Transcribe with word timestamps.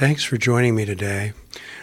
Thanks 0.00 0.24
for 0.24 0.38
joining 0.38 0.74
me 0.74 0.86
today. 0.86 1.34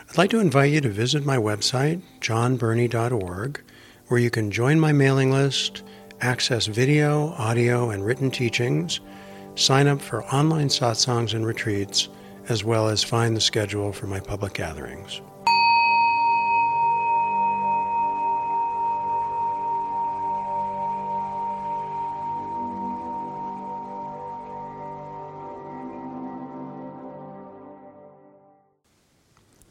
I'd 0.09 0.17
like 0.17 0.31
to 0.31 0.39
invite 0.39 0.73
you 0.73 0.81
to 0.81 0.89
visit 0.89 1.23
my 1.23 1.37
website, 1.37 2.01
jonbernie.org, 2.19 3.61
where 4.07 4.19
you 4.19 4.31
can 4.31 4.49
join 4.49 4.79
my 4.79 4.91
mailing 4.91 5.31
list, 5.31 5.83
access 6.19 6.65
video, 6.65 7.27
audio, 7.37 7.91
and 7.91 8.03
written 8.03 8.31
teachings, 8.31 9.01
sign 9.53 9.85
up 9.85 10.01
for 10.01 10.25
online 10.33 10.69
satsangs 10.69 11.35
and 11.35 11.45
retreats, 11.45 12.09
as 12.49 12.63
well 12.63 12.87
as 12.87 13.03
find 13.03 13.37
the 13.37 13.39
schedule 13.39 13.93
for 13.93 14.07
my 14.07 14.19
public 14.19 14.55
gatherings. 14.55 15.21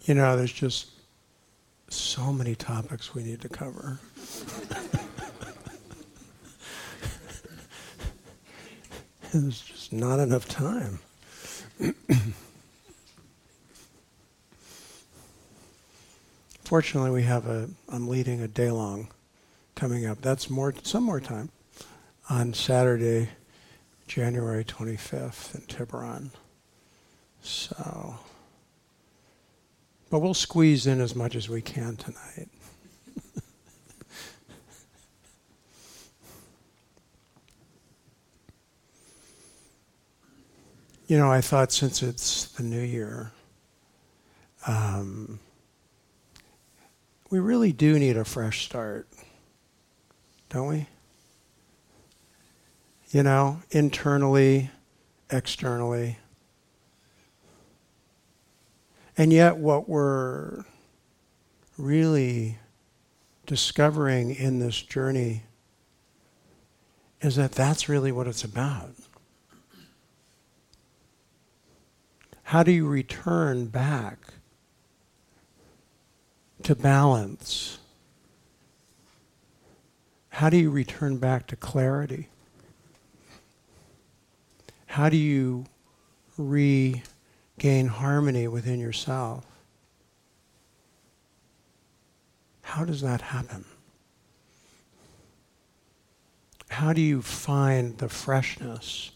You 0.07 0.15
know, 0.15 0.37
there's 0.37 0.53
just 0.53 0.91
so 1.89 2.33
many 2.33 2.55
topics 2.55 3.13
we 3.13 3.25
need 3.25 3.41
to 3.41 3.49
cover. 3.49 3.99
there's 9.33 9.61
just 9.61 9.93
not 9.93 10.21
enough 10.21 10.49
time. 10.49 11.01
Fortunately, 16.65 17.11
we 17.11 17.25
have 17.25 17.49
a. 17.49 17.69
I'm 17.89 18.07
leading 18.07 18.41
a 18.41 18.49
day 18.49 18.71
long 18.71 19.09
coming 19.75 20.07
up. 20.07 20.21
That's 20.21 20.49
more, 20.49 20.73
some 20.85 21.03
more 21.03 21.19
time 21.19 21.49
on 22.31 22.55
Saturday, 22.55 23.31
January 24.07 24.65
25th 24.65 25.57
in 25.57 25.63
Tiburon. 25.63 26.31
So. 27.43 28.21
But 30.17 30.21
we'll 30.23 30.33
squeeze 30.33 30.87
in 30.87 31.03
as 31.03 31.15
much 31.15 31.37
as 31.37 31.47
we 31.47 31.61
can 31.61 31.95
tonight. 31.97 32.49
you 41.07 41.19
know, 41.19 41.31
I 41.31 41.43
thought 41.43 41.71
since 41.71 42.03
it's 42.03 42.47
the 42.47 42.63
new 42.63 42.81
year, 42.81 43.31
um, 44.67 45.39
we 47.29 47.39
really 47.39 47.73
do 47.73 47.99
need 47.99 48.17
a 48.17 48.25
fresh 48.25 48.65
start, 48.65 49.07
don't 50.49 50.69
we? 50.69 50.87
You 53.11 53.23
know, 53.23 53.61
internally, 53.71 54.71
externally. 55.31 56.17
And 59.17 59.33
yet, 59.33 59.57
what 59.57 59.89
we're 59.89 60.65
really 61.79 62.59
discovering 63.47 64.35
in 64.35 64.59
this 64.59 64.83
journey 64.83 65.45
is 67.23 67.37
that 67.37 67.53
that's 67.53 67.89
really 67.89 68.13
what 68.13 68.27
it's 68.27 68.45
about. 68.45 68.91
How 72.43 72.63
do 72.63 72.71
you 72.71 72.87
return 72.87 73.67
back 73.67 74.19
to 76.63 76.75
balance? 76.75 77.79
How 80.29 80.51
do 80.51 80.57
you 80.57 80.71
return 80.71 81.17
back 81.17 81.47
to 81.49 81.57
clarity? 81.57 82.29
How 84.87 85.09
do 85.09 85.17
you 85.17 85.67
re 86.37 87.03
gain 87.59 87.89
harmony 87.89 88.49
within 88.49 88.81
yourself. 88.81 89.45
How 92.63 92.85
does 92.85 93.01
that 93.01 93.21
happen? 93.21 93.65
How 96.69 96.93
do 96.93 97.01
you 97.01 97.23
find 97.23 97.97
the 97.99 98.09
freshness 98.09 99.13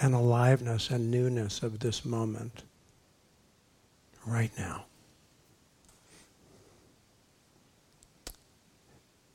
and 0.00 0.14
aliveness 0.14 0.90
and 0.90 1.10
newness 1.10 1.62
of 1.62 1.78
this 1.78 2.04
moment 2.04 2.64
right 4.26 4.50
now? 4.58 4.86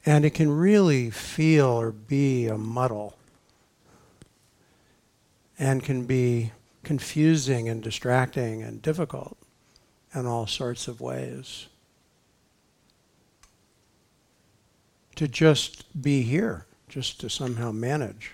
And 0.06 0.26
it 0.26 0.32
can 0.32 0.50
really 0.50 1.12
feel 1.12 1.68
or 1.68 1.92
be 1.92 2.48
a 2.48 2.58
muddle 2.58 3.16
and 5.60 5.84
can 5.84 6.06
be 6.06 6.52
confusing 6.90 7.70
and 7.70 7.84
distracting 7.84 8.64
and 8.64 8.82
difficult 8.82 9.38
in 10.16 10.26
all 10.26 10.48
sorts 10.48 10.88
of 10.88 11.00
ways. 11.00 11.68
To 15.18 15.28
just 15.28 16.02
be 16.02 16.24
here, 16.24 16.66
just 16.88 17.22
to 17.22 17.30
somehow 17.30 17.72
manage. 17.72 18.32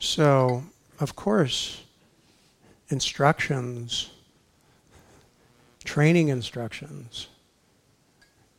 So, 0.00 0.64
of 0.98 1.14
course, 1.14 1.84
instructions, 2.88 4.10
training 5.84 6.30
instructions, 6.30 7.28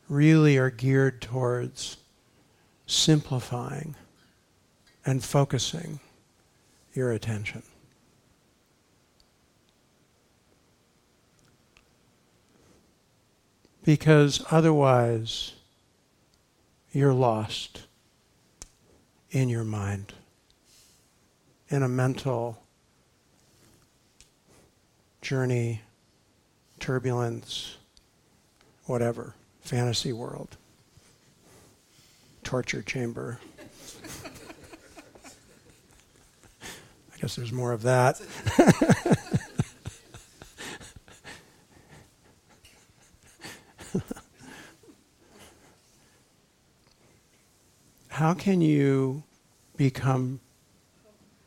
really 0.08 0.56
are 0.56 0.70
geared 0.70 1.20
towards 1.20 1.98
simplifying 2.86 3.94
and 5.06 5.22
focusing 5.22 6.00
your 6.94 7.12
attention. 7.12 7.62
Because 13.84 14.42
otherwise, 14.50 15.52
you're 16.92 17.12
lost 17.12 17.82
in 19.30 19.48
your 19.48 19.64
mind, 19.64 20.12
in 21.68 21.82
a 21.82 21.88
mental 21.88 22.62
journey, 25.20 25.82
turbulence, 26.78 27.76
whatever, 28.84 29.34
fantasy 29.60 30.12
world, 30.12 30.56
torture 32.42 32.82
chamber. 32.82 33.40
Guess 37.24 37.36
there's 37.36 37.52
more 37.52 37.72
of 37.72 37.80
that. 37.80 38.20
How 48.08 48.34
can 48.34 48.60
you 48.60 49.22
become 49.78 50.40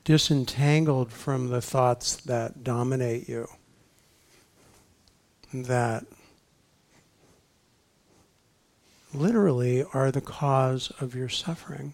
disentangled 0.04 1.12
from 1.12 1.50
the 1.50 1.62
thoughts 1.62 2.16
that 2.22 2.64
dominate 2.64 3.30
you? 3.30 3.48
That 5.54 6.08
literally 9.14 9.86
are 9.94 10.12
the 10.12 10.22
cause 10.22 10.92
of 11.00 11.14
your 11.14 11.30
suffering. 11.30 11.94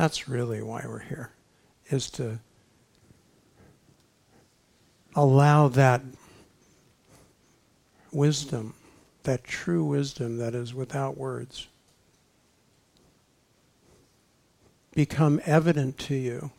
That's 0.00 0.30
really 0.30 0.62
why 0.62 0.82
we're 0.88 1.00
here, 1.00 1.30
is 1.90 2.08
to 2.12 2.38
allow 5.14 5.68
that 5.68 6.00
wisdom, 8.10 8.72
that 9.24 9.44
true 9.44 9.84
wisdom 9.84 10.38
that 10.38 10.54
is 10.54 10.72
without 10.72 11.18
words, 11.18 11.68
become 14.94 15.38
evident 15.44 15.98
to 15.98 16.14
you. 16.14 16.50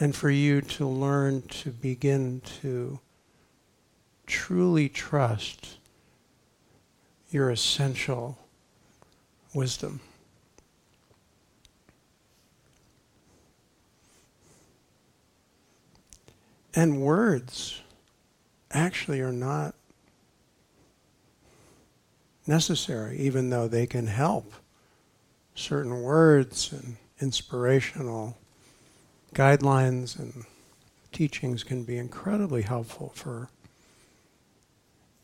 And 0.00 0.12
for 0.12 0.28
you 0.28 0.60
to 0.60 0.88
learn 0.88 1.42
to 1.42 1.70
begin 1.70 2.42
to 2.62 2.98
truly 4.26 4.88
trust 4.88 5.78
your 7.30 7.48
essential 7.48 8.36
wisdom. 9.54 10.00
And 16.78 17.02
words 17.02 17.80
actually 18.70 19.20
are 19.20 19.32
not 19.32 19.74
necessary, 22.46 23.18
even 23.18 23.50
though 23.50 23.66
they 23.66 23.84
can 23.84 24.06
help. 24.06 24.52
Certain 25.56 26.02
words 26.02 26.70
and 26.72 26.96
inspirational 27.20 28.38
guidelines 29.34 30.20
and 30.20 30.44
teachings 31.10 31.64
can 31.64 31.82
be 31.82 31.98
incredibly 31.98 32.62
helpful 32.62 33.10
for 33.12 33.48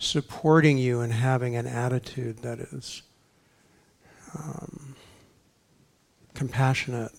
supporting 0.00 0.76
you 0.76 1.02
and 1.02 1.12
having 1.12 1.54
an 1.54 1.68
attitude 1.68 2.38
that 2.38 2.58
is 2.58 3.02
um, 4.36 4.96
compassionate 6.34 7.12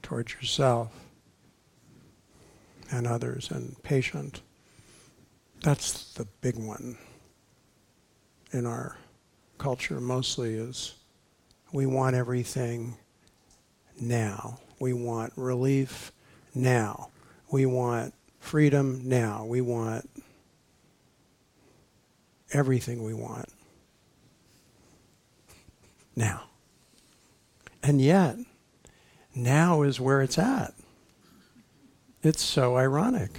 towards 0.00 0.32
yourself 0.32 0.90
and 2.90 3.06
others 3.06 3.50
and 3.50 3.80
patient. 3.82 4.42
That's 5.62 6.12
the 6.14 6.26
big 6.40 6.56
one 6.56 6.96
in 8.52 8.66
our 8.66 8.96
culture 9.58 10.00
mostly 10.00 10.54
is 10.54 10.94
we 11.72 11.86
want 11.86 12.16
everything 12.16 12.96
now. 14.00 14.58
We 14.80 14.92
want 14.92 15.32
relief 15.36 16.12
now. 16.54 17.10
We 17.50 17.66
want 17.66 18.14
freedom 18.40 19.02
now. 19.04 19.44
We 19.44 19.60
want 19.60 20.08
everything 22.52 23.04
we 23.04 23.14
want 23.14 23.48
now. 26.16 26.44
And 27.82 28.00
yet, 28.00 28.36
now 29.34 29.82
is 29.82 30.00
where 30.00 30.22
it's 30.22 30.38
at. 30.38 30.74
It's 32.22 32.42
so 32.42 32.76
ironic. 32.76 33.30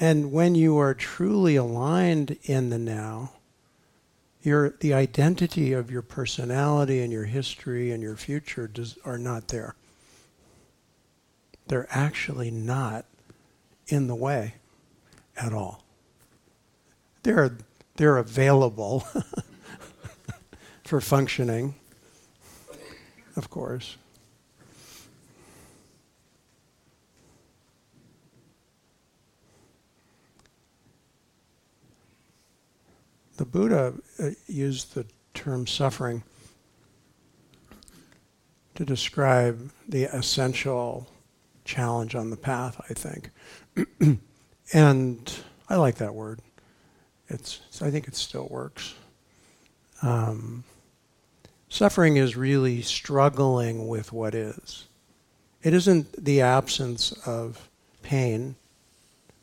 and 0.00 0.32
when 0.32 0.54
you 0.54 0.78
are 0.78 0.94
truly 0.94 1.56
aligned 1.56 2.38
in 2.44 2.70
the 2.70 2.78
now, 2.78 3.32
your, 4.42 4.70
the 4.80 4.94
identity 4.94 5.72
of 5.72 5.90
your 5.90 6.02
personality 6.02 7.00
and 7.02 7.12
your 7.12 7.24
history 7.24 7.90
and 7.90 8.02
your 8.02 8.16
future 8.16 8.66
does, 8.66 8.96
are 9.04 9.18
not 9.18 9.48
there. 9.48 9.74
They're 11.68 11.88
actually 11.90 12.50
not 12.50 13.04
in 13.88 14.06
the 14.06 14.14
way 14.14 14.54
at 15.36 15.52
all. 15.52 15.82
They're, 17.22 17.58
they're 17.96 18.18
available 18.18 19.06
for 20.84 21.00
functioning, 21.00 21.74
of 23.36 23.50
course. 23.50 23.96
The 33.36 33.44
Buddha 33.44 33.94
uh, 34.18 34.30
used 34.46 34.94
the 34.94 35.04
term 35.34 35.66
suffering 35.66 36.22
to 38.74 38.84
describe 38.84 39.70
the 39.88 40.04
essential 40.04 41.06
challenge 41.64 42.14
on 42.14 42.30
the 42.30 42.36
path, 42.36 42.80
I 42.88 42.94
think. 42.94 43.30
and 44.72 45.34
I 45.68 45.76
like 45.76 45.96
that 45.96 46.14
word. 46.14 46.40
It's, 47.28 47.60
I 47.82 47.90
think 47.90 48.08
it 48.08 48.16
still 48.16 48.46
works. 48.48 48.94
Um, 50.02 50.64
suffering 51.68 52.16
is 52.16 52.36
really 52.36 52.82
struggling 52.82 53.88
with 53.88 54.12
what 54.12 54.34
is. 54.34 54.86
It 55.62 55.74
isn't 55.74 56.24
the 56.24 56.40
absence 56.40 57.12
of 57.26 57.68
pain. 58.02 58.56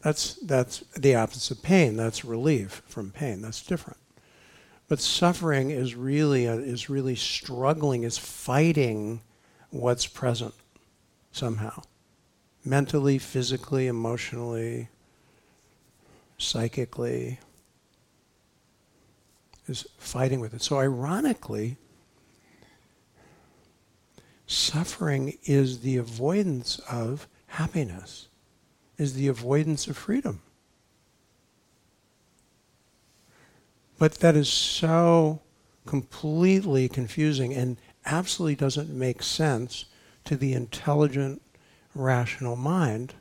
That's, 0.02 0.36
that's 0.36 0.80
the 0.96 1.16
absence 1.16 1.52
of 1.52 1.62
pain. 1.62 1.98
That's 1.98 2.24
relief 2.24 2.82
from 2.88 3.12
pain. 3.12 3.42
That's 3.42 3.62
different. 3.66 4.00
But 4.88 5.00
suffering 5.00 5.72
is 5.72 5.96
really, 5.96 6.46
a, 6.46 6.54
is 6.54 6.90
really 6.90 7.16
struggling, 7.16 8.04
is 8.04 8.18
fighting 8.18 9.22
what's 9.70 10.06
present 10.06 10.54
somehow 11.32 11.82
mentally, 12.66 13.18
physically, 13.18 13.88
emotionally, 13.88 14.90
psychically, 16.38 17.40
is 19.68 19.88
fighting 19.98 20.40
with 20.40 20.54
it. 20.54 20.62
So, 20.62 20.80
ironically, 20.80 21.78
suffering 24.46 25.38
is 25.44 25.80
the 25.80 25.98
avoidance 25.98 26.80
of 26.90 27.28
happiness, 27.48 28.28
is 28.98 29.14
the 29.14 29.28
avoidance 29.28 29.88
of 29.88 29.98
freedom. 29.98 30.42
But 33.98 34.16
that 34.16 34.36
is 34.36 34.50
so 34.50 35.42
completely 35.86 36.90
confusing 36.90 37.54
and 37.54 37.78
absolutely 38.06 38.56
doesn't 38.56 38.90
make 38.90 39.24
sense 39.24 39.86
to 40.26 40.36
the 40.36 40.54
intelligent, 40.54 41.42
rational 41.96 42.56
mind 42.56 43.14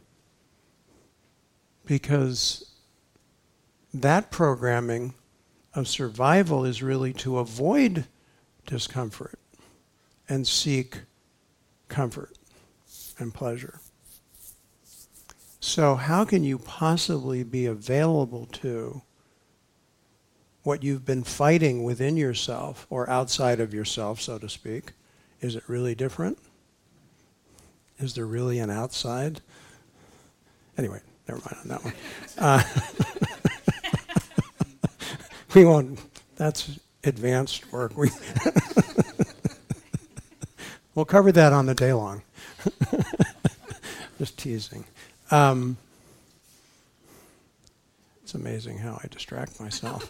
because 1.85 2.71
that 3.93 4.31
programming 4.31 5.15
of 5.75 5.89
survival 5.89 6.65
is 6.65 6.83
really 6.83 7.13
to 7.15 7.39
avoid 7.39 8.07
discomfort 8.67 9.39
and 10.29 10.47
seek 10.47 11.01
comfort 11.89 12.37
and 13.19 13.33
pleasure. 13.33 13.81
So, 15.61 15.95
how 15.95 16.25
can 16.25 16.43
you 16.43 16.59
possibly 16.59 17.45
be 17.45 17.67
available 17.67 18.47
to 18.47 19.03
what 20.65 20.83
you've 20.83 21.05
been 21.05 21.23
fighting 21.23 21.85
within 21.85 22.17
yourself 22.17 22.87
or 22.91 23.09
outside 23.09 23.61
of 23.61 23.73
yourself, 23.73 24.21
so 24.21 24.39
to 24.39 24.49
speak? 24.49 24.93
Is 25.41 25.57
it 25.57 25.65
really 25.69 25.95
different? 25.95 26.39
Is 27.99 28.15
there 28.15 28.27
really 28.27 28.59
an 28.59 28.71
outside? 28.71 29.41
Anyway, 30.77 31.01
never 31.29 31.41
mind 31.41 31.57
on 31.63 31.69
that 31.69 31.85
one. 31.85 31.95
Uh, 32.39 32.63
we 35.55 35.65
won't, 35.65 36.01
that's 36.37 36.79
advanced 37.05 37.73
work. 37.73 37.97
We 37.97 38.11
we'll 40.95 41.05
cover 41.05 41.33
that 41.33 41.53
on 41.53 41.67
the 41.67 41.75
day 41.75 41.93
long. 41.93 42.23
Just 44.19 44.39
teasing. 44.39 44.85
Um, 45.31 45.77
it's 48.23 48.35
amazing 48.35 48.79
how 48.79 49.01
I 49.03 49.09
distract 49.09 49.61
myself. 49.61 50.09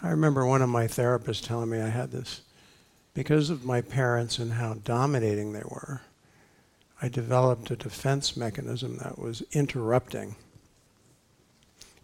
I 0.02 0.10
remember 0.10 0.46
one 0.46 0.62
of 0.62 0.68
my 0.68 0.86
therapists 0.86 1.44
telling 1.44 1.70
me 1.70 1.80
I 1.80 1.88
had 1.88 2.12
this 2.12 2.42
because 3.14 3.50
of 3.50 3.64
my 3.64 3.80
parents 3.80 4.38
and 4.38 4.52
how 4.52 4.74
dominating 4.74 5.52
they 5.52 5.64
were, 5.64 6.02
I 7.02 7.08
developed 7.08 7.72
a 7.72 7.76
defense 7.76 8.36
mechanism 8.36 8.98
that 8.98 9.18
was 9.18 9.42
interrupting. 9.50 10.36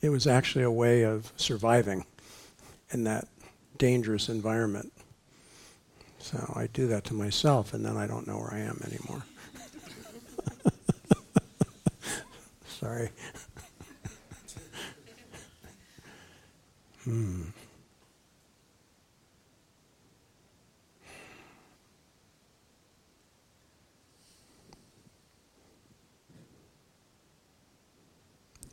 It 0.04 0.10
was 0.10 0.26
actually 0.26 0.64
a 0.64 0.70
way 0.70 1.00
of 1.00 1.32
surviving 1.36 2.04
in 2.90 3.04
that 3.04 3.26
dangerous 3.78 4.28
environment. 4.28 4.92
So 6.18 6.52
I 6.54 6.66
do 6.66 6.86
that 6.88 7.04
to 7.04 7.14
myself, 7.14 7.72
and 7.72 7.82
then 7.82 7.96
I 7.96 8.06
don't 8.06 8.26
know 8.26 8.36
where 8.36 8.52
I 8.52 8.58
am 8.58 8.78
anymore. 8.86 9.24
Sorry. 12.66 13.08
hmm. 17.04 17.44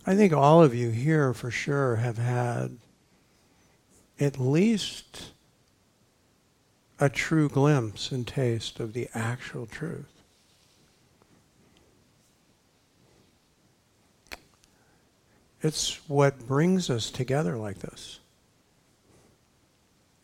I 0.06 0.16
think 0.16 0.34
all 0.34 0.64
of 0.64 0.74
you 0.74 0.90
here 0.90 1.34
for 1.34 1.52
sure 1.52 1.98
have 1.98 2.18
had 2.18 2.78
at 4.20 4.40
least 4.40 5.32
a 7.00 7.10
true 7.10 7.50
glimpse 7.50 8.12
and 8.12 8.28
taste 8.28 8.80
of 8.80 8.94
the 8.94 9.10
actual 9.14 9.66
truth. 9.66 10.22
It's 15.62 15.98
what 16.08 16.48
brings 16.48 16.90
us 16.90 17.12
together 17.12 17.58
like 17.58 17.80
this. 17.80 18.20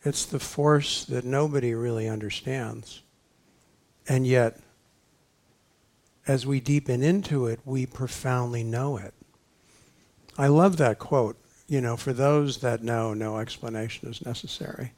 It's 0.04 0.24
the 0.24 0.40
force 0.40 1.04
that 1.04 1.24
nobody 1.24 1.74
really 1.74 2.08
understands. 2.08 3.02
And 4.08 4.26
yet, 4.26 4.58
as 6.26 6.46
we 6.46 6.60
deepen 6.60 7.02
into 7.02 7.46
it, 7.46 7.60
we 7.64 7.86
profoundly 7.86 8.64
know 8.64 8.96
it. 8.96 9.14
I 10.38 10.46
love 10.46 10.76
that 10.76 10.98
quote. 10.98 11.36
You 11.66 11.80
know, 11.82 11.96
for 11.96 12.14
those 12.14 12.58
that 12.58 12.82
know, 12.82 13.12
no 13.12 13.38
explanation 13.38 14.08
is 14.08 14.24
necessary. 14.24 14.92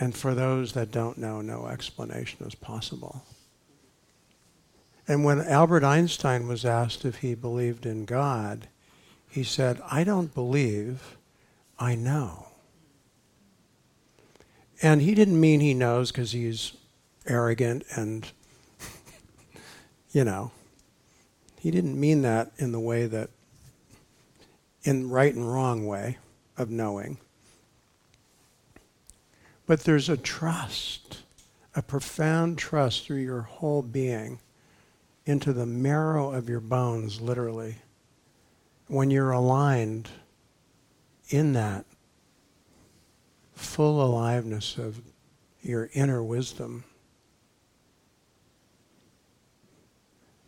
And 0.00 0.16
for 0.16 0.34
those 0.34 0.72
that 0.72 0.90
don't 0.90 1.18
know, 1.18 1.42
no 1.42 1.66
explanation 1.66 2.46
is 2.46 2.54
possible. 2.54 3.24
And 5.06 5.24
when 5.24 5.40
Albert 5.40 5.84
Einstein 5.84 6.46
was 6.46 6.64
asked 6.64 7.04
if 7.04 7.16
he 7.16 7.34
believed 7.34 7.84
in 7.84 8.04
God, 8.04 8.68
he 9.28 9.42
said, 9.42 9.82
I 9.90 10.04
don't 10.04 10.32
believe, 10.32 11.16
I 11.78 11.94
know. 11.94 12.46
And 14.80 15.02
he 15.02 15.14
didn't 15.14 15.40
mean 15.40 15.60
he 15.60 15.74
knows 15.74 16.10
because 16.10 16.32
he's 16.32 16.72
arrogant 17.26 17.84
and, 17.94 18.30
you 20.12 20.24
know, 20.24 20.52
he 21.60 21.70
didn't 21.70 21.98
mean 21.98 22.22
that 22.22 22.52
in 22.58 22.72
the 22.72 22.80
way 22.80 23.06
that, 23.06 23.30
in 24.84 25.08
right 25.08 25.34
and 25.34 25.52
wrong 25.52 25.86
way 25.86 26.18
of 26.56 26.70
knowing. 26.70 27.18
But 29.66 29.80
there's 29.80 30.08
a 30.08 30.16
trust, 30.16 31.18
a 31.74 31.82
profound 31.82 32.58
trust 32.58 33.06
through 33.06 33.20
your 33.20 33.42
whole 33.42 33.82
being 33.82 34.40
into 35.24 35.52
the 35.52 35.66
marrow 35.66 36.32
of 36.32 36.48
your 36.48 36.60
bones, 36.60 37.20
literally. 37.20 37.76
When 38.88 39.10
you're 39.10 39.30
aligned 39.30 40.08
in 41.28 41.52
that 41.52 41.86
full 43.54 44.02
aliveness 44.02 44.76
of 44.76 45.00
your 45.62 45.88
inner 45.94 46.22
wisdom, 46.22 46.84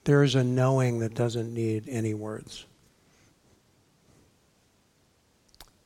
there 0.03 0.23
is 0.23 0.35
a 0.35 0.45
knowing 0.45 0.99
that 0.99 1.15
doesn't 1.15 1.55
need 1.55 1.89
any 1.89 2.13
words. 2.13 2.67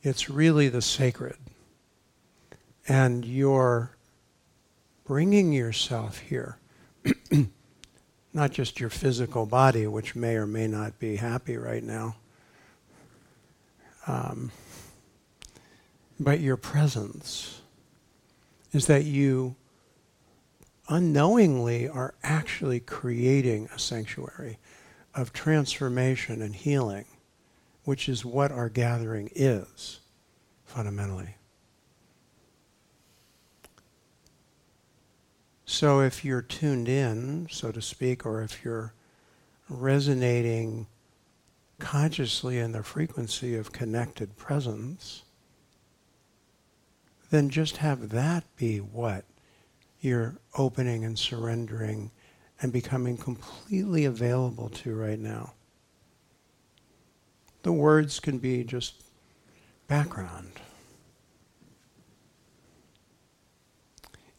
It's 0.08 0.30
really 0.30 0.70
the 0.70 0.80
sacred. 0.80 1.36
And 2.88 3.26
you're 3.26 3.90
bringing 5.04 5.52
yourself 5.52 6.18
here, 6.18 6.56
not 8.32 8.50
just 8.50 8.80
your 8.80 8.88
physical 8.88 9.44
body, 9.44 9.86
which 9.86 10.16
may 10.16 10.36
or 10.36 10.46
may 10.46 10.66
not 10.66 10.98
be 10.98 11.16
happy 11.16 11.58
right 11.58 11.84
now, 11.84 12.16
um, 14.06 14.50
but 16.18 16.40
your 16.40 16.56
presence 16.56 17.60
is 18.72 18.86
that 18.86 19.04
you 19.04 19.56
unknowingly 20.88 21.86
are 21.86 22.14
actually 22.22 22.80
creating 22.80 23.68
a 23.74 23.78
sanctuary 23.78 24.56
of 25.14 25.34
transformation 25.34 26.40
and 26.40 26.54
healing, 26.56 27.04
which 27.88 28.06
is 28.06 28.22
what 28.22 28.52
our 28.52 28.68
gathering 28.68 29.30
is 29.34 30.00
fundamentally. 30.66 31.36
So 35.64 36.02
if 36.02 36.22
you're 36.22 36.42
tuned 36.42 36.86
in, 36.86 37.48
so 37.50 37.72
to 37.72 37.80
speak, 37.80 38.26
or 38.26 38.42
if 38.42 38.62
you're 38.62 38.92
resonating 39.70 40.86
consciously 41.78 42.58
in 42.58 42.72
the 42.72 42.82
frequency 42.82 43.56
of 43.56 43.72
connected 43.72 44.36
presence, 44.36 45.22
then 47.30 47.48
just 47.48 47.78
have 47.78 48.10
that 48.10 48.44
be 48.58 48.80
what 48.80 49.24
you're 50.02 50.34
opening 50.58 51.06
and 51.06 51.18
surrendering 51.18 52.10
and 52.60 52.70
becoming 52.70 53.16
completely 53.16 54.04
available 54.04 54.68
to 54.68 54.94
right 54.94 55.18
now. 55.18 55.54
The 57.68 57.72
words 57.72 58.18
can 58.18 58.38
be 58.38 58.64
just 58.64 58.94
background. 59.88 60.52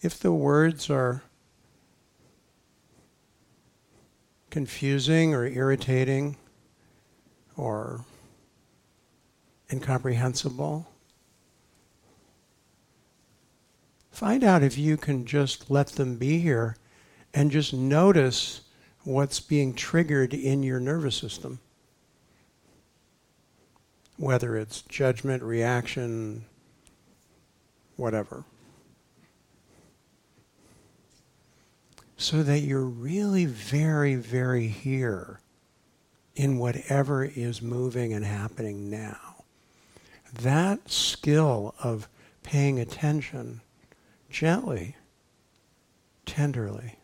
If 0.02 0.20
the 0.20 0.32
words 0.32 0.90
are 0.90 1.22
confusing 4.50 5.36
or 5.36 5.46
irritating 5.46 6.38
or 7.56 8.04
incomprehensible, 9.72 10.88
Find 14.10 14.44
out 14.44 14.64
if 14.64 14.76
you 14.76 14.98
can 14.98 15.28
just 15.28 15.70
let 15.70 15.90
them 15.90 16.16
be 16.16 16.40
here 16.40 16.78
and 17.32 17.52
just 17.52 17.76
notice 17.76 18.62
what's 19.04 19.40
being 19.40 19.76
triggered 19.76 20.34
in 20.34 20.64
your 20.64 20.80
nervous 20.80 21.16
system. 21.16 21.60
Whether 24.20 24.58
it's 24.58 24.82
judgment, 24.82 25.42
reaction, 25.42 26.44
whatever. 27.96 28.44
So 32.18 32.44
that 32.44 32.60
you're 32.60 32.84
really 32.84 33.46
very, 33.46 34.16
very 34.16 34.68
here 34.68 35.40
in 36.36 36.58
whatever 36.58 37.24
is 37.24 37.62
moving 37.62 38.12
and 38.12 38.26
happening 38.26 38.90
now. 38.90 39.46
That 40.34 40.92
skill 40.92 41.74
of 41.82 42.10
paying 42.44 42.78
attention 42.78 43.62
gently, 44.30 44.98
tenderly, 46.26 47.00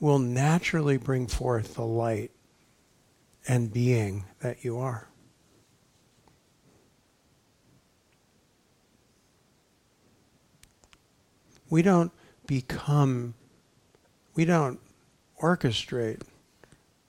will 0.00 0.18
naturally 0.18 0.96
bring 0.96 1.26
forth 1.26 1.74
the 1.74 1.84
light 1.84 2.30
and 3.46 3.70
being 3.70 4.24
that 4.40 4.64
you 4.64 4.78
are. 4.78 5.08
We 11.68 11.82
don't 11.82 12.12
become, 12.46 13.34
we 14.34 14.44
don't 14.44 14.78
orchestrate 15.42 16.22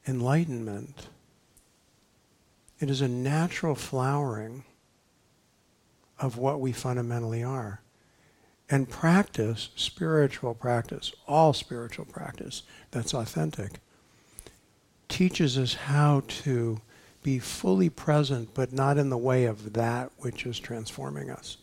enlightenment. 0.07 1.07
It 2.79 2.89
is 2.89 3.01
a 3.01 3.07
natural 3.07 3.75
flowering 3.75 4.63
of 6.19 6.37
what 6.37 6.59
we 6.59 6.71
fundamentally 6.71 7.43
are. 7.43 7.81
And 8.69 8.89
practice, 8.89 9.69
spiritual 9.75 10.53
practice, 10.53 11.13
all 11.27 11.53
spiritual 11.53 12.05
practice 12.05 12.63
that's 12.91 13.13
authentic, 13.13 13.79
teaches 15.07 15.57
us 15.57 15.73
how 15.73 16.23
to 16.27 16.81
be 17.23 17.39
fully 17.39 17.89
present, 17.89 18.53
but 18.53 18.73
not 18.73 18.97
in 18.97 19.09
the 19.09 19.17
way 19.17 19.45
of 19.45 19.73
that 19.73 20.11
which 20.17 20.45
is 20.45 20.59
transforming 20.59 21.29
us. 21.29 21.57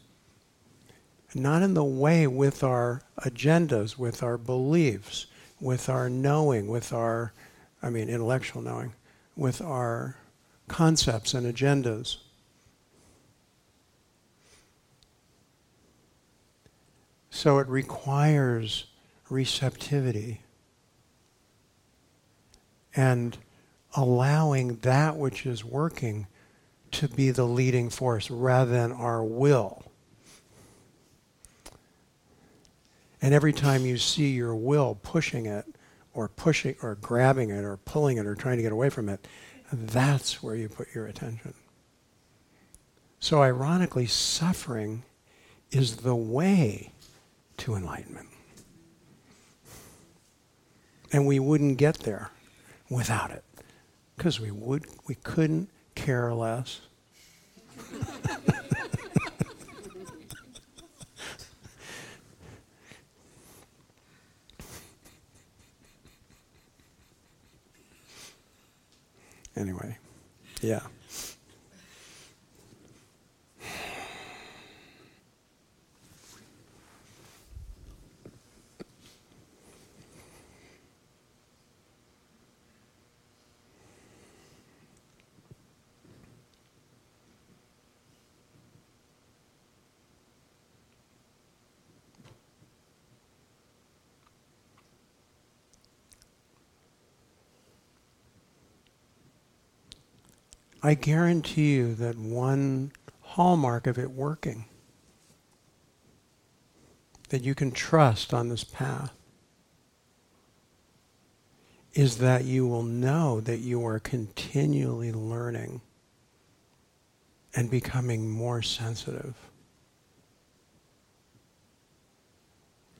Not 1.34 1.62
in 1.62 1.74
the 1.74 1.84
way 1.84 2.28
with 2.28 2.62
our 2.62 3.02
agendas, 3.18 3.98
with 3.98 4.22
our 4.22 4.38
beliefs, 4.38 5.26
with 5.60 5.88
our 5.88 6.08
knowing, 6.08 6.68
with 6.68 6.92
our, 6.92 7.32
I 7.82 7.90
mean, 7.90 8.08
intellectual 8.08 8.62
knowing, 8.62 8.92
with 9.36 9.60
our 9.60 10.16
concepts 10.68 11.34
and 11.34 11.52
agendas. 11.52 12.18
So 17.30 17.58
it 17.58 17.66
requires 17.66 18.86
receptivity 19.28 20.42
and 22.94 23.36
allowing 23.96 24.76
that 24.76 25.16
which 25.16 25.44
is 25.44 25.64
working 25.64 26.28
to 26.92 27.08
be 27.08 27.30
the 27.30 27.44
leading 27.44 27.90
force 27.90 28.30
rather 28.30 28.70
than 28.70 28.92
our 28.92 29.24
will. 29.24 29.82
And 33.24 33.32
every 33.32 33.54
time 33.54 33.86
you 33.86 33.96
see 33.96 34.32
your 34.32 34.54
will 34.54 34.98
pushing 35.02 35.46
it, 35.46 35.64
or 36.12 36.28
pushing, 36.28 36.76
or 36.82 36.96
grabbing 36.96 37.48
it, 37.48 37.64
or 37.64 37.78
pulling 37.78 38.18
it, 38.18 38.26
or 38.26 38.34
trying 38.34 38.58
to 38.58 38.62
get 38.62 38.70
away 38.70 38.90
from 38.90 39.08
it, 39.08 39.26
that's 39.72 40.42
where 40.42 40.54
you 40.54 40.68
put 40.68 40.94
your 40.94 41.06
attention. 41.06 41.54
So, 43.20 43.40
ironically, 43.40 44.04
suffering 44.04 45.04
is 45.70 45.96
the 45.96 46.14
way 46.14 46.92
to 47.56 47.74
enlightenment. 47.74 48.28
And 51.10 51.26
we 51.26 51.38
wouldn't 51.38 51.78
get 51.78 52.00
there 52.00 52.30
without 52.90 53.30
it 53.30 53.44
because 54.18 54.38
we 54.38 54.50
would 54.50 54.84
we 55.08 55.14
couldn't 55.14 55.70
care 55.94 56.34
less. 56.34 56.82
anyway, 69.56 69.98
yeah. 70.60 70.80
I 100.84 100.92
guarantee 100.92 101.76
you 101.76 101.94
that 101.94 102.18
one 102.18 102.92
hallmark 103.22 103.86
of 103.86 103.98
it 103.98 104.10
working 104.10 104.66
that 107.30 107.42
you 107.42 107.54
can 107.54 107.70
trust 107.70 108.34
on 108.34 108.50
this 108.50 108.64
path 108.64 109.14
is 111.94 112.18
that 112.18 112.44
you 112.44 112.66
will 112.66 112.82
know 112.82 113.40
that 113.40 113.60
you 113.60 113.86
are 113.86 113.98
continually 113.98 115.10
learning 115.10 115.80
and 117.56 117.70
becoming 117.70 118.28
more 118.28 118.60
sensitive. 118.60 119.36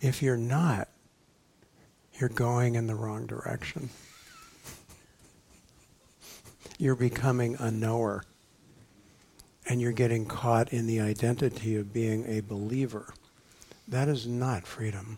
If 0.00 0.22
you're 0.22 0.38
not, 0.38 0.88
you're 2.18 2.30
going 2.30 2.76
in 2.76 2.86
the 2.86 2.94
wrong 2.94 3.26
direction. 3.26 3.90
You're 6.84 6.94
becoming 6.94 7.56
a 7.58 7.70
knower. 7.70 8.24
And 9.66 9.80
you're 9.80 9.92
getting 9.92 10.26
caught 10.26 10.70
in 10.70 10.86
the 10.86 11.00
identity 11.00 11.76
of 11.76 11.94
being 11.94 12.26
a 12.26 12.40
believer. 12.40 13.14
That 13.88 14.06
is 14.06 14.26
not 14.26 14.66
freedom. 14.66 15.16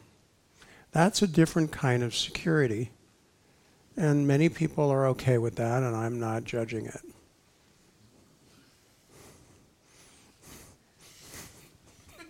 That's 0.92 1.22
a 1.22 1.26
different 1.26 1.72
kind 1.72 2.04
of 2.04 2.14
security. 2.14 2.92
And 3.96 4.28
many 4.28 4.48
people 4.48 4.92
are 4.92 5.08
okay 5.08 5.38
with 5.38 5.56
that, 5.56 5.82
and 5.82 5.96
I'm 5.96 6.20
not 6.20 6.44
judging 6.44 6.86
it. 6.86 7.00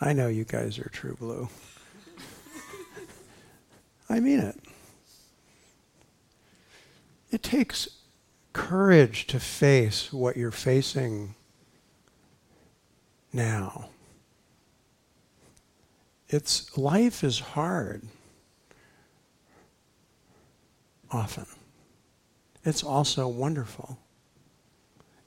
I 0.00 0.12
know 0.12 0.28
you 0.28 0.44
guys 0.44 0.78
are 0.78 0.88
true 0.90 1.16
blue. 1.16 1.48
I 4.08 4.20
mean 4.20 4.38
it. 4.38 4.63
It 7.34 7.42
takes 7.42 7.88
courage 8.52 9.26
to 9.26 9.40
face 9.40 10.12
what 10.12 10.36
you're 10.36 10.52
facing 10.52 11.34
now. 13.32 13.88
It's 16.28 16.78
life 16.78 17.24
is 17.24 17.40
hard 17.40 18.02
often. 21.10 21.46
It's 22.64 22.84
also 22.84 23.26
wonderful. 23.26 23.98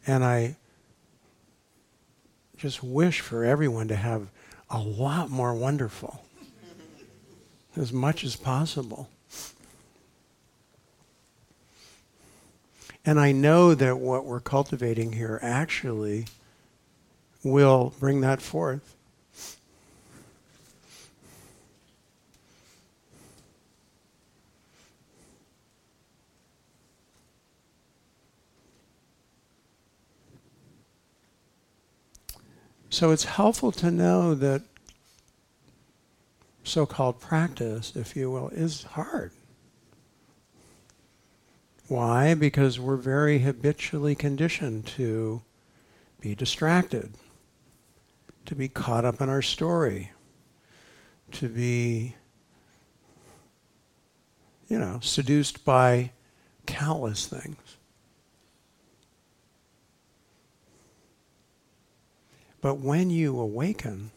And 0.06 0.24
I 0.24 0.56
just 2.56 2.82
wish 2.82 3.20
for 3.20 3.44
everyone 3.44 3.90
to 3.90 3.98
have 3.98 4.30
a 4.70 4.80
lot 4.80 5.30
more 5.30 5.54
wonderful 5.54 6.24
as 7.76 7.92
much 7.92 8.24
as 8.24 8.38
possible. 8.38 9.10
And 13.08 13.22
I 13.22 13.32
know 13.32 13.74
that 13.74 14.00
what 14.00 14.26
we're 14.26 14.42
cultivating 14.42 15.14
here 15.14 15.40
actually 15.42 16.26
will 17.42 17.94
bring 18.02 18.20
that 18.20 18.42
forth. 18.42 18.96
So 32.90 33.12
it's 33.12 33.24
helpful 33.24 33.72
to 33.72 33.90
know 33.90 34.36
that 34.36 34.64
so 36.66 36.86
called 36.86 37.22
practice, 37.22 37.96
if 37.96 38.18
you 38.18 38.30
will, 38.30 38.50
is 38.50 38.84
hard. 38.84 39.32
Why? 41.88 42.34
Because 42.34 42.80
we're 42.80 42.98
very 42.98 43.40
habitually 43.40 44.14
conditioned 44.14 44.86
to 44.88 45.42
be 46.20 46.36
distracted, 46.36 47.14
to 48.46 48.56
be 48.56 48.68
caught 48.68 49.06
up 49.06 49.22
in 49.22 49.30
our 49.30 49.42
story, 49.42 50.12
to 51.32 51.48
be, 51.48 52.16
you 54.68 54.78
know, 54.78 55.00
seduced 55.02 55.64
by 55.64 56.12
countless 56.66 57.26
things. 57.26 57.78
But 62.60 62.80
when 62.80 63.10
you 63.10 63.40
awaken, 63.40 64.12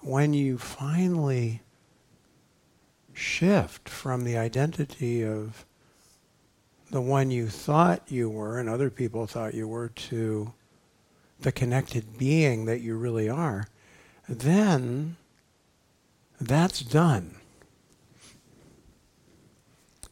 when 0.00 0.32
you 0.32 0.58
finally 0.58 1.62
shift 3.12 3.88
from 3.88 4.22
the 4.22 4.36
identity 4.36 5.24
of 5.24 5.64
the 6.94 7.00
one 7.00 7.28
you 7.28 7.48
thought 7.48 8.02
you 8.06 8.30
were 8.30 8.60
and 8.60 8.68
other 8.68 8.88
people 8.88 9.26
thought 9.26 9.52
you 9.52 9.66
were 9.66 9.88
to 9.88 10.52
the 11.40 11.50
connected 11.50 12.16
being 12.16 12.66
that 12.66 12.82
you 12.82 12.94
really 12.94 13.28
are, 13.28 13.66
then 14.28 15.16
that's 16.40 16.82
done. 16.82 17.34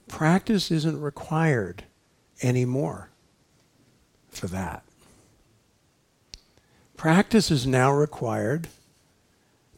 Practice 0.09 0.73
isn't 0.73 1.01
required 1.01 1.85
anymore 2.43 3.11
for 4.31 4.49
that. 4.49 4.83
Practice 6.97 7.53
is 7.53 7.65
now 7.65 7.93
required 7.93 8.67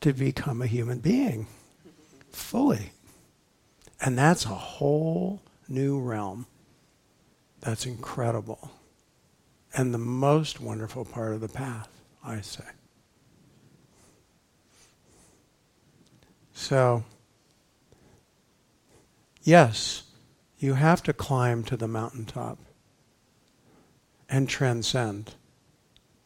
to 0.00 0.14
become 0.14 0.62
a 0.62 0.66
human 0.66 1.00
being 1.00 1.48
fully. 2.30 2.92
And 4.00 4.16
that's 4.16 4.46
a 4.46 4.48
whole 4.48 5.42
new 5.68 6.00
realm. 6.00 6.46
That's 7.64 7.86
incredible. 7.86 8.70
And 9.74 9.92
the 9.92 9.98
most 9.98 10.60
wonderful 10.60 11.04
part 11.04 11.32
of 11.32 11.40
the 11.40 11.48
path, 11.48 11.88
I 12.22 12.42
say. 12.42 12.64
So, 16.52 17.04
yes, 19.42 20.04
you 20.58 20.74
have 20.74 21.02
to 21.04 21.12
climb 21.12 21.64
to 21.64 21.76
the 21.76 21.88
mountaintop 21.88 22.58
and 24.28 24.48
transcend 24.48 25.34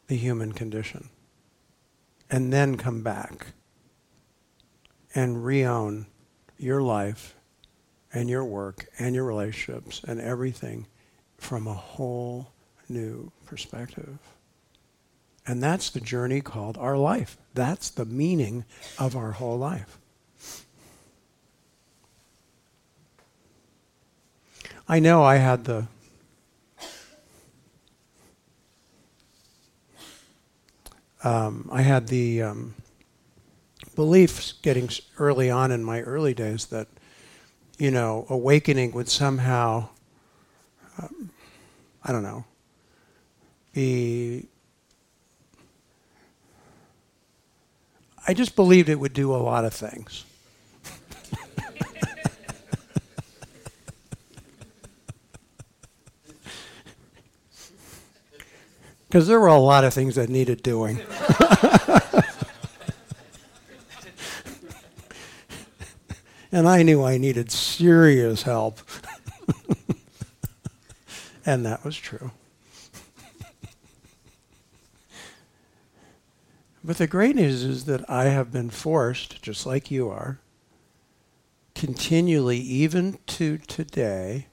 the 0.09 0.17
human 0.17 0.53
condition. 0.53 1.09
And 2.31 2.53
then 2.53 2.77
come 2.77 3.03
back 3.03 3.49
and 5.15 5.45
re-own 5.45 6.07
your 6.59 6.83
life 6.83 7.37
and 8.13 8.29
your 8.29 8.45
work 8.45 8.89
and 8.99 9.15
your 9.15 9.25
relationships 9.25 10.03
and 10.07 10.21
everything 10.21 10.87
from 11.39 11.67
a 11.67 11.75
whole 11.75 12.49
new 12.89 13.33
perspective. 13.47 14.19
And 15.47 15.63
that's 15.63 15.89
the 15.89 16.01
journey 16.01 16.41
called 16.43 16.77
our 16.77 16.97
life. 16.97 17.39
That's 17.55 17.89
the 17.89 18.05
meaning 18.05 18.65
of 18.99 19.17
our 19.17 19.33
whole 19.33 19.57
life. 19.59 19.99
I 24.87 25.01
know 25.01 25.23
I 25.23 25.37
had 25.37 25.65
the 25.65 25.87
um, 31.25 31.69
I 31.73 31.83
had 31.83 32.09
the 32.09 32.43
um, 32.43 32.75
beliefs 33.95 34.55
getting 34.63 34.89
early 35.19 35.51
on 35.51 35.73
in 35.73 35.83
my 35.83 36.01
early 36.03 36.33
days 36.33 36.67
that, 36.67 36.87
you 37.79 37.91
know, 37.91 38.27
awakening 38.31 38.93
would 38.93 39.09
somehow, 39.09 39.89
um, 40.99 41.31
I 42.05 42.13
don't 42.13 42.23
know, 42.23 42.45
be. 43.73 44.47
I 48.27 48.35
just 48.35 48.55
believed 48.55 48.91
it 48.91 49.01
would 49.01 49.15
do 49.15 49.35
a 49.35 49.39
lot 49.39 49.65
of 49.65 49.73
things. 49.73 50.27
because 59.09 59.27
there 59.27 59.41
were 59.41 59.47
a 59.47 59.59
lot 59.59 59.85
of 59.85 59.95
things 59.95 60.17
that 60.17 60.29
needed 60.29 60.63
doing. 60.63 60.97
and 66.53 66.69
I 66.69 66.83
knew 66.83 67.03
I 67.03 67.17
needed 67.17 67.51
serious 67.51 68.43
help. 68.43 68.81
And 71.49 71.65
that 71.65 71.83
was 71.83 71.97
true. 71.97 72.31
but 76.85 76.99
the 76.99 77.07
great 77.07 77.37
news 77.37 77.65
is 77.65 77.87
that 77.87 78.09
I 78.11 78.25
have 78.25 78.53
been 78.53 78.69
forced, 78.69 79.41
just 79.41 79.65
like 79.65 79.91
you 79.91 80.11
are, 80.11 80.41
continually, 81.75 82.59
even 82.59 83.19
to 83.29 83.57
today, 83.57 84.49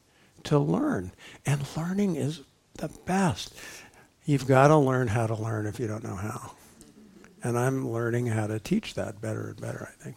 to 0.46 0.58
learn. 0.58 1.12
And 1.46 1.66
learning 1.76 2.16
is 2.16 2.44
the 2.76 2.90
best. 3.06 3.54
You've 4.24 4.48
got 4.48 4.70
to 4.70 4.78
learn 4.78 5.10
how 5.10 5.28
to 5.28 5.36
learn 5.36 5.66
if 5.66 5.82
you 5.82 5.88
don't 5.88 6.06
know 6.06 6.16
how. 6.16 6.54
And 7.44 7.60
I'm 7.60 7.92
learning 7.92 8.28
how 8.28 8.48
to 8.48 8.58
teach 8.58 8.94
that 8.94 9.20
better 9.20 9.50
and 9.50 9.60
better, 9.60 9.90
I 9.92 10.02
think. 10.02 10.16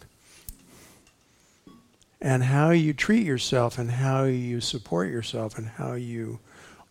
And 2.21 2.43
how 2.43 2.69
you 2.69 2.93
treat 2.93 3.25
yourself 3.25 3.77
and 3.77 3.91
how 3.91 4.23
you 4.23 4.61
support 4.61 5.09
yourself 5.09 5.57
and 5.57 5.67
how 5.67 5.95
you 5.95 6.39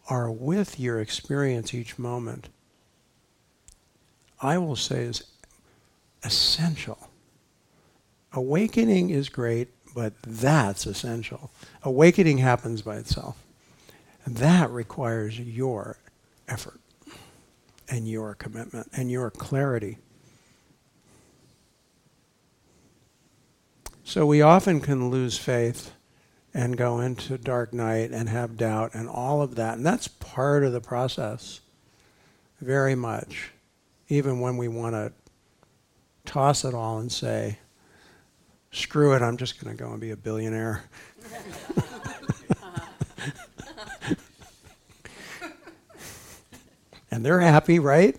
are 0.09 0.31
with 0.31 0.81
your 0.81 1.01
experience 1.01 1.75
each 1.75 1.99
moment 1.99 2.49
I 4.41 4.59
will 4.59 4.77
say 4.77 5.03
is 5.03 5.25
essential. 6.23 7.11
Awakening 8.33 9.11
is 9.11 9.29
great, 9.29 9.69
but 9.95 10.13
that's 10.23 10.87
essential. 10.87 11.51
Awakening 11.83 12.39
happens 12.39 12.83
by 12.83 12.97
itself. 12.97 13.37
And 14.25 14.37
that 14.37 14.71
requires 14.71 15.41
your 15.41 15.99
effort 16.47 16.81
and 17.89 18.07
your 18.07 18.35
commitment 18.35 18.89
and 18.93 19.11
your 19.11 19.31
clarity. 19.31 19.99
So 24.05 24.25
we 24.25 24.41
often 24.41 24.81
can 24.81 25.11
lose 25.11 25.37
faith 25.37 25.93
and 26.55 26.77
go 26.77 27.01
into 27.01 27.39
dark 27.39 27.73
night 27.73 28.11
and 28.11 28.29
have 28.29 28.57
doubt 28.57 28.95
and 28.95 29.09
all 29.09 29.43
of 29.43 29.57
that. 29.57 29.77
And 29.77 29.87
that's 29.87 30.09
part 30.09 30.65
of 30.65 30.73
the 30.73 30.81
process, 30.81 31.61
very 32.61 32.95
much. 32.95 33.51
Even 34.09 34.41
when 34.41 34.57
we 34.57 34.69
want 34.69 34.95
to 34.95 35.13
toss 36.25 36.65
it 36.65 36.75
all 36.75 36.99
and 36.99 37.13
say, 37.13 37.59
screw 38.71 39.15
it, 39.15 39.23
I'm 39.23 39.37
just 39.37 39.63
going 39.63 39.77
to 39.77 39.83
go 39.83 39.91
and 39.91 40.01
be 40.01 40.11
a 40.11 40.17
billionaire. 40.17 40.85
and 47.11 47.25
they're 47.25 47.41
happy, 47.41 47.79
right? 47.79 48.17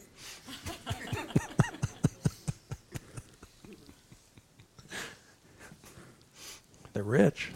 they're 6.93 7.03
rich. 7.03 7.51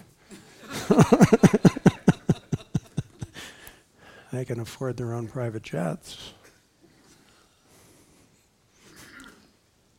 They 4.31 4.45
can 4.45 4.59
afford 4.59 4.97
their 4.97 5.13
own 5.13 5.27
private 5.27 5.63
jets. 5.63 6.33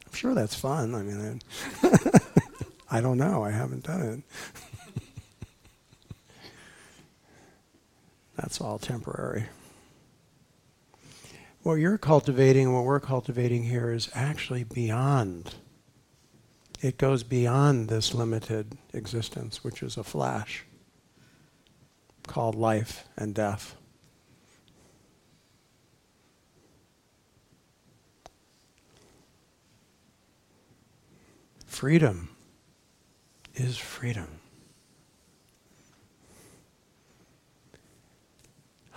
I'm 0.06 0.12
sure 0.12 0.34
that's 0.34 0.54
fun. 0.54 0.94
I 0.94 1.02
mean, 1.02 1.40
I, 2.90 3.00
don't 3.02 3.18
know. 3.18 3.44
I 3.44 3.50
haven't 3.50 3.84
done 3.84 4.02
it. 4.02 4.22
that's 8.36 8.60
all 8.60 8.78
temporary. 8.78 9.46
What 11.62 11.74
you're 11.74 11.96
cultivating, 11.96 12.66
and 12.66 12.74
what 12.74 12.84
we're 12.84 13.00
cultivating 13.00 13.64
here 13.64 13.90
is 13.90 14.10
actually 14.14 14.64
beyond. 14.64 15.54
It 16.82 16.98
goes 16.98 17.22
beyond 17.22 17.88
this 17.88 18.12
limited 18.12 18.76
existence, 18.92 19.64
which 19.64 19.82
is 19.82 19.96
a 19.96 20.04
flash 20.04 20.64
called 22.26 22.54
life 22.54 23.04
and 23.16 23.34
death. 23.34 23.76
Freedom 31.66 32.28
is 33.54 33.76
freedom. 33.76 34.28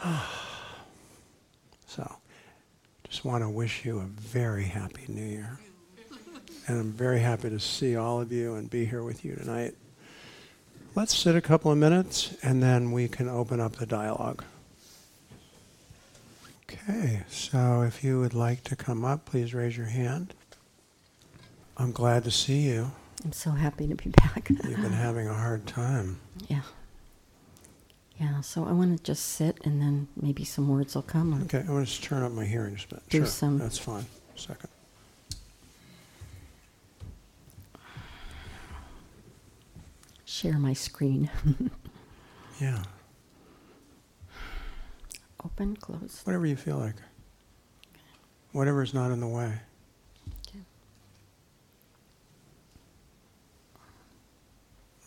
so, 1.87 2.17
just 3.09 3.25
want 3.25 3.43
to 3.43 3.49
wish 3.49 3.83
you 3.83 3.99
a 3.99 4.05
very 4.05 4.63
happy 4.65 5.05
new 5.07 5.25
year. 5.25 5.59
And 6.67 6.79
I'm 6.79 6.91
very 6.91 7.19
happy 7.19 7.49
to 7.49 7.59
see 7.59 7.95
all 7.95 8.21
of 8.21 8.31
you 8.31 8.55
and 8.55 8.69
be 8.69 8.85
here 8.85 9.03
with 9.03 9.25
you 9.25 9.35
tonight. 9.35 9.73
Let's 10.97 11.15
sit 11.15 11.35
a 11.35 11.41
couple 11.41 11.71
of 11.71 11.77
minutes 11.77 12.35
and 12.41 12.63
then 12.63 12.91
we 12.91 13.07
can 13.07 13.29
open 13.29 13.59
up 13.59 13.75
the 13.75 13.85
dialogue. 13.85 14.43
Okay, 16.63 17.21
so 17.29 17.83
if 17.83 18.03
you 18.03 18.19
would 18.19 18.33
like 18.33 18.63
to 18.63 18.75
come 18.75 19.05
up, 19.05 19.23
please 19.23 19.53
raise 19.53 19.77
your 19.77 19.85
hand. 19.85 20.33
I'm 21.77 21.91
glad 21.91 22.23
to 22.23 22.31
see 22.31 22.61
you. 22.61 22.93
I'm 23.23 23.31
so 23.31 23.51
happy 23.51 23.87
to 23.87 23.93
be 23.93 24.09
back. 24.09 24.49
You've 24.49 24.81
been 24.81 24.91
having 24.91 25.27
a 25.27 25.35
hard 25.35 25.67
time. 25.67 26.19
Yeah. 26.47 26.63
Yeah, 28.19 28.41
so 28.41 28.65
I 28.65 28.71
want 28.71 28.97
to 28.97 29.03
just 29.03 29.23
sit 29.23 29.59
and 29.63 29.79
then 29.79 30.07
maybe 30.19 30.43
some 30.45 30.67
words 30.67 30.95
will 30.95 31.03
come. 31.03 31.43
Okay, 31.43 31.63
I 31.67 31.71
want 31.71 31.87
to 31.87 32.01
turn 32.01 32.23
up 32.23 32.31
my 32.31 32.45
hearing 32.45 32.73
a 32.73 32.95
bit. 32.95 33.07
Do 33.09 33.19
sure, 33.19 33.27
some- 33.27 33.59
that's 33.59 33.77
fine. 33.77 34.07
Second. 34.35 34.69
Share 40.27 40.59
my 40.59 40.73
screen. 40.73 41.29
Yeah, 42.59 42.81
Open, 45.45 45.75
close. 45.75 46.21
whatever 46.23 46.47
you 46.47 46.55
feel 46.55 46.77
like. 46.79 46.95
Whatever 48.51 48.81
is 48.81 48.95
not 48.95 49.11
in 49.11 49.19
the 49.19 49.27
way. 49.27 49.53
Okay. 50.47 50.59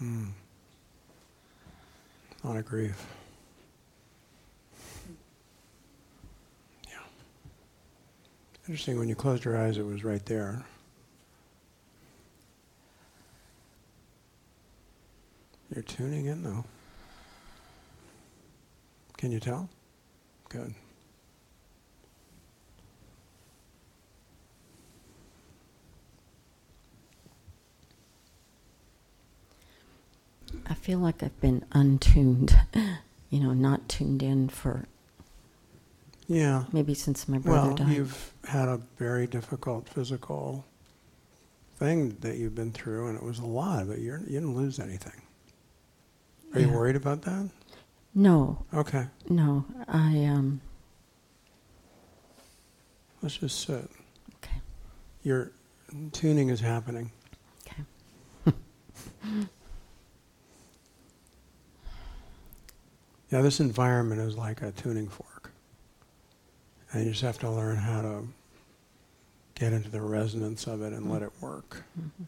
Mm. 0.01 0.29
A 2.45 2.63
grief. 2.63 3.05
Yeah. 6.89 6.99
Interesting, 8.69 8.97
when 8.97 9.09
you 9.09 9.17
closed 9.17 9.45
your 9.45 9.59
eyes, 9.59 9.77
it 9.77 9.85
was 9.85 10.05
right 10.05 10.25
there. 10.27 10.65
You're 15.75 15.83
tuning 15.85 16.27
in, 16.27 16.43
though. 16.43 16.65
Can 19.17 19.31
you 19.31 19.41
tell? 19.41 19.69
Good. 20.49 20.75
I 30.67 30.75
feel 30.75 30.99
like 30.99 31.23
I've 31.23 31.41
been 31.41 31.65
untuned, 31.73 32.57
you 33.31 33.41
know, 33.41 33.53
not 33.53 33.89
tuned 33.89 34.23
in 34.23 34.49
for 34.49 34.85
Yeah. 36.27 36.65
maybe 36.73 36.95
since 36.95 37.29
my 37.29 37.39
brother 37.39 37.69
Well, 37.69 37.77
died. 37.77 37.97
you've 37.97 38.33
had 38.45 38.69
a 38.69 38.81
very 38.99 39.27
difficult 39.27 39.89
physical 39.89 40.65
thing 41.77 42.17
that 42.21 42.37
you've 42.37 42.55
been 42.55 42.73
through, 42.73 43.09
and 43.09 43.17
it 43.17 43.23
was 43.23 43.39
a 43.39 43.47
lot, 43.47 43.89
but 43.89 44.01
you're, 44.01 44.19
you 44.21 44.27
didn't 44.41 44.55
lose 44.55 44.79
anything. 44.79 45.23
Are 46.55 46.61
you 46.61 46.69
worried 46.69 46.97
about 46.97 47.23
that? 47.23 47.49
No, 48.15 48.65
Okay, 48.75 49.07
no, 49.29 49.65
I 49.87 50.25
um. 50.25 50.61
let's 53.23 53.37
just 53.37 53.61
sit. 53.61 53.89
Okay, 54.37 54.61
Your 55.23 55.53
tuning 56.13 56.49
is 56.49 56.61
happening. 56.61 57.13
okay. 57.67 57.85
Yeah, 63.31 63.43
this 63.43 63.61
environment 63.61 64.21
is 64.21 64.37
like 64.37 64.61
a 64.61 64.73
tuning 64.73 65.07
fork. 65.09 65.53
And 66.93 67.05
you 67.05 67.11
just 67.13 67.23
have 67.23 67.39
to 67.39 67.51
learn 67.51 67.77
how 67.77 68.03
to 68.03 68.27
get 69.55 69.73
into 69.73 69.89
the 69.89 70.01
resonance 70.01 70.67
of 70.67 70.83
it 70.83 70.93
and 70.93 71.09
let 71.09 71.23
it 71.23 71.31
work. 71.41 71.85
Mhm. 71.97 72.27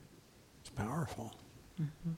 It's 0.60 0.70
powerful. 0.70 1.32
Mhm. 1.80 2.14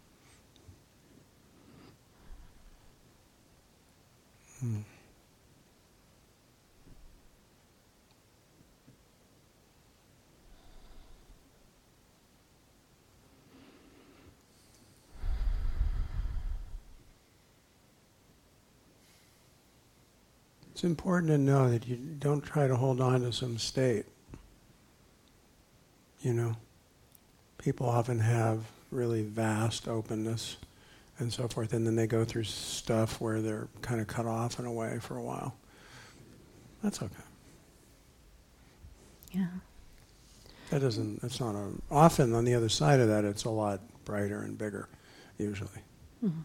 It's 20.75 20.83
important 20.83 21.31
to 21.31 21.39
know 21.39 21.71
that 21.71 21.87
you 21.87 21.97
don't 21.97 22.41
try 22.41 22.67
to 22.67 22.77
hold 22.77 23.01
on 23.01 23.21
to 23.21 23.33
some 23.33 23.59
state. 23.59 24.07
You 26.21 26.33
know, 26.33 26.57
people 27.59 27.89
often 27.89 28.19
have 28.19 28.65
really 28.91 29.23
vast 29.23 29.87
openness 29.87 30.57
and 31.19 31.33
so 31.33 31.49
forth, 31.49 31.73
and 31.73 31.87
then 31.87 31.97
they 31.97 32.07
go 32.07 32.25
through 32.25 32.45
stuff 32.45 33.21
where 33.21 33.41
they're 33.41 33.69
kind 33.83 34.01
of 34.01 34.07
cut 34.07 34.27
off 34.27 34.59
in 34.59 34.67
a 34.67 34.73
way 34.73 34.99
for 35.01 35.17
a 35.17 35.23
while. 35.23 35.57
That's 36.83 37.03
okay. 37.03 37.15
Yeah. 39.33 39.47
That 40.71 40.81
doesn't. 40.81 41.23
That's 41.23 41.41
not 41.41 41.55
a. 41.55 41.71
Often 41.91 42.35
on 42.35 42.45
the 42.45 42.55
other 42.55 42.69
side 42.69 43.01
of 43.01 43.09
that, 43.09 43.25
it's 43.25 43.45
a 43.45 43.51
lot 43.51 43.81
brighter 44.05 44.43
and 44.43 44.57
bigger. 44.59 44.89
Usually, 45.39 45.71
Mhm. 46.25 46.43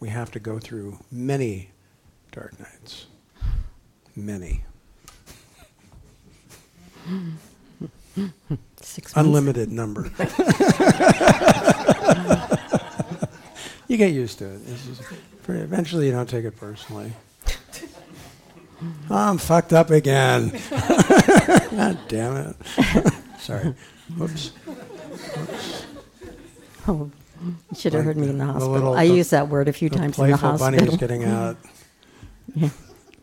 we 0.00 0.08
have 0.08 0.30
to 0.32 0.40
go 0.40 0.58
through 0.58 0.98
many 1.10 1.70
dark 2.32 2.58
nights. 2.58 3.06
Many. 4.16 4.64
Six 8.80 9.14
months. 9.14 9.16
Unlimited 9.16 9.70
number. 9.72 10.10
you 13.92 13.98
get 13.98 14.12
used 14.12 14.38
to 14.38 14.46
it. 14.46 14.60
Pretty- 15.42 15.62
eventually, 15.62 16.06
you 16.06 16.12
don't 16.12 16.28
take 16.28 16.44
it 16.44 16.56
personally. 16.56 17.12
Oh, 19.10 19.10
I'm 19.10 19.38
fucked 19.38 19.72
up 19.72 19.90
again. 19.90 20.50
God 20.70 21.98
damn 22.08 22.36
it. 22.36 22.56
Sorry. 23.38 23.74
Whoops. 24.16 24.48
Whoops. 24.48 25.86
Oh, 26.88 27.10
you 27.44 27.54
should 27.76 27.92
have 27.92 28.00
Like 28.00 28.06
heard 28.06 28.16
me 28.16 28.28
in 28.30 28.38
the 28.38 28.46
hospital. 28.46 28.94
I 28.94 29.02
use 29.02 29.30
that 29.30 29.48
word 29.48 29.68
a 29.68 29.72
few 29.72 29.88
times 29.88 30.18
in 30.18 30.30
the 30.30 30.36
playful 30.38 30.58
bunny 30.58 30.78
is 30.78 30.96
getting 30.96 31.24
out. 31.24 31.56
Yeah. 32.54 32.70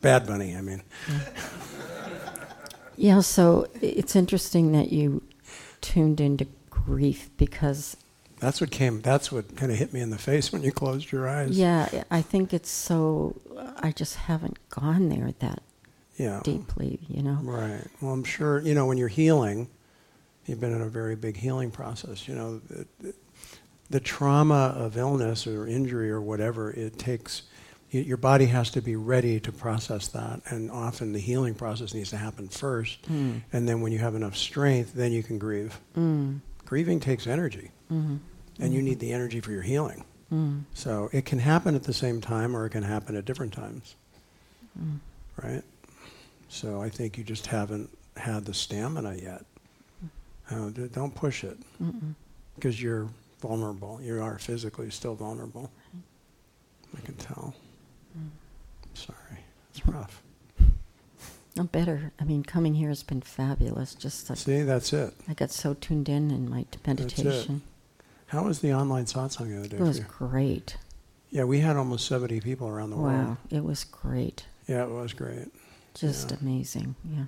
Bad 0.01 0.27
bunny, 0.27 0.55
I 0.55 0.61
mean. 0.61 0.81
Yeah, 2.95 3.21
so 3.21 3.67
it's 3.81 4.15
interesting 4.15 4.71
that 4.73 4.91
you 4.91 5.23
tuned 5.81 6.21
into 6.21 6.47
grief 6.69 7.29
because, 7.37 7.97
That's 8.39 8.61
what 8.61 8.71
came, 8.71 9.01
that's 9.01 9.31
what 9.31 9.55
kind 9.55 9.71
of 9.71 9.77
hit 9.77 9.91
me 9.93 9.99
in 10.01 10.09
the 10.11 10.17
face 10.17 10.51
when 10.51 10.63
you 10.63 10.71
closed 10.71 11.11
your 11.11 11.27
eyes. 11.27 11.57
yeah, 11.57 12.03
I 12.09 12.21
think 12.21 12.53
it's 12.53 12.69
so, 12.69 13.35
I 13.77 13.91
just 13.91 14.15
haven't 14.15 14.57
gone 14.69 15.09
there 15.09 15.33
that 15.39 15.61
Yeah. 16.17 16.39
deeply, 16.43 16.99
you 17.07 17.21
know? 17.23 17.39
Right. 17.41 17.85
Well, 18.01 18.13
I'm 18.13 18.23
sure, 18.23 18.61
you 18.61 18.73
know, 18.73 18.85
when 18.85 18.97
you're 18.97 19.07
healing, 19.09 19.67
you've 20.45 20.59
been 20.61 20.73
in 20.73 20.81
a 20.81 20.89
very 20.89 21.15
big 21.15 21.37
healing 21.37 21.69
process. 21.71 22.27
You 22.27 22.35
know, 22.35 22.59
the, 22.69 22.87
the, 22.99 23.13
the 23.89 23.99
trauma 23.99 24.73
of 24.77 24.97
illness 24.97 25.45
or 25.45 25.67
injury 25.67 26.09
or 26.09 26.21
whatever, 26.21 26.71
it 26.71 26.97
takes, 26.97 27.41
your 27.91 28.17
body 28.17 28.45
has 28.45 28.69
to 28.71 28.81
be 28.81 28.95
ready 28.95 29.39
to 29.41 29.51
process 29.51 30.07
that. 30.09 30.41
And 30.45 30.71
often 30.71 31.11
the 31.11 31.19
healing 31.19 31.55
process 31.55 31.93
needs 31.93 32.09
to 32.11 32.17
happen 32.17 32.47
first. 32.47 33.01
Mm. 33.11 33.41
And 33.51 33.67
then 33.67 33.81
when 33.81 33.91
you 33.91 33.97
have 33.99 34.15
enough 34.15 34.37
strength, 34.37 34.93
then 34.93 35.11
you 35.11 35.23
can 35.23 35.37
grieve. 35.39 35.77
Mm. 35.97 36.39
Grieving 36.65 36.99
takes 36.99 37.27
energy, 37.27 37.71
Mm-hmm. 37.91 38.17
And 38.59 38.73
you 38.73 38.81
need 38.81 38.99
the 38.99 39.11
energy 39.13 39.39
for 39.39 39.51
your 39.51 39.61
healing. 39.61 40.03
Mm. 40.33 40.63
So 40.73 41.09
it 41.11 41.25
can 41.25 41.39
happen 41.39 41.75
at 41.75 41.83
the 41.83 41.93
same 41.93 42.21
time 42.21 42.55
or 42.55 42.65
it 42.65 42.69
can 42.71 42.83
happen 42.83 43.15
at 43.15 43.25
different 43.25 43.53
times, 43.53 43.95
Mm. 44.79 44.99
right? 45.41 45.63
So 46.49 46.81
I 46.81 46.89
think 46.89 47.17
you 47.17 47.23
just 47.23 47.47
haven't 47.47 47.89
had 48.17 48.45
the 48.45 48.53
stamina 48.53 49.15
yet. 49.15 49.45
Uh, 50.51 50.69
don't 50.91 51.13
push 51.13 51.43
it 51.43 51.57
because 52.55 52.81
you're 52.81 53.07
vulnerable. 53.39 53.99
You 54.01 54.21
are 54.21 54.39
physically 54.39 54.89
still 54.89 55.13
vulnerable. 55.15 55.71
I 56.97 57.01
can 57.01 57.13
tell. 57.15 57.53
Sorry, 58.95 59.39
it's 59.71 59.85
rough. 59.87 60.21
I'm 61.57 61.67
better. 61.67 62.11
I 62.19 62.23
mean, 62.23 62.43
coming 62.43 62.73
here 62.75 62.89
has 62.89 63.03
been 63.03 63.21
fabulous. 63.21 63.93
Just 63.93 64.29
like 64.29 64.39
See, 64.39 64.61
that's 64.63 64.91
it. 64.93 65.13
I 65.27 65.33
got 65.33 65.51
so 65.51 65.73
tuned 65.75 66.09
in 66.09 66.31
in 66.31 66.49
my 66.49 66.65
meditation. 66.85 67.61
How 68.29 68.43
was 68.43 68.59
the 68.59 68.73
online 68.73 69.05
satsang 69.05 69.49
the 69.49 69.57
other 69.59 69.67
day? 69.67 69.77
It 69.77 69.81
was 69.81 69.99
great. 70.01 70.77
Yeah, 71.31 71.43
we 71.43 71.59
had 71.59 71.75
almost 71.77 72.07
70 72.07 72.41
people 72.41 72.67
around 72.67 72.89
the 72.91 72.97
world. 72.97 73.27
Wow, 73.27 73.37
it 73.49 73.63
was 73.63 73.83
great. 73.83 74.45
Yeah, 74.67 74.83
it 74.83 74.89
was 74.89 75.13
great. 75.13 75.47
Just 75.93 76.31
Yeah. 76.31 76.37
amazing. 76.41 76.95
Yeah. 77.03 77.25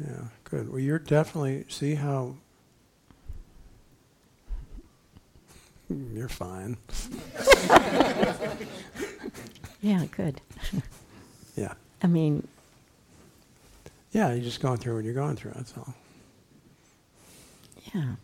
Yeah, 0.00 0.22
good. 0.44 0.70
Well, 0.70 0.80
you're 0.80 0.98
definitely 0.98 1.64
see 1.68 1.94
how 1.94 2.34
you're 5.90 6.28
fine. 6.28 6.76
Yeah, 9.80 10.06
good. 10.16 10.40
Yeah, 11.56 11.74
I 12.02 12.06
mean, 12.08 12.48
yeah. 14.12 14.32
You're 14.32 14.42
just 14.42 14.60
going 14.60 14.78
through 14.78 14.96
what 14.96 15.04
you're 15.04 15.12
going 15.14 15.36
through. 15.36 15.52
That's 15.54 15.72
all. 15.76 15.94
yeah. 17.94 18.14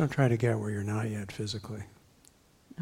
Don't 0.00 0.08
try 0.10 0.28
to 0.28 0.36
get 0.38 0.58
where 0.58 0.70
you're 0.70 0.82
not 0.82 1.10
yet 1.10 1.30
physically. 1.30 1.82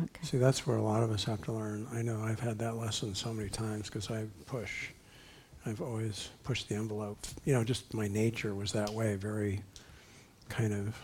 Okay. 0.00 0.22
See, 0.22 0.38
that's 0.38 0.64
where 0.66 0.76
a 0.76 0.82
lot 0.82 1.02
of 1.02 1.10
us 1.10 1.24
have 1.24 1.42
to 1.42 1.52
learn. 1.52 1.88
I 1.92 2.00
know 2.02 2.20
I've 2.22 2.38
had 2.38 2.58
that 2.60 2.76
lesson 2.76 3.12
so 3.14 3.32
many 3.32 3.48
times 3.48 3.86
because 3.86 4.08
I 4.08 4.26
push. 4.46 4.90
I've 5.66 5.80
always 5.82 6.28
pushed 6.44 6.68
the 6.68 6.76
envelope. 6.76 7.18
You 7.44 7.54
know, 7.54 7.64
just 7.64 7.92
my 7.92 8.06
nature 8.06 8.54
was 8.54 8.70
that 8.72 8.90
way, 8.90 9.16
very 9.16 9.62
kind 10.48 10.72
of, 10.72 10.96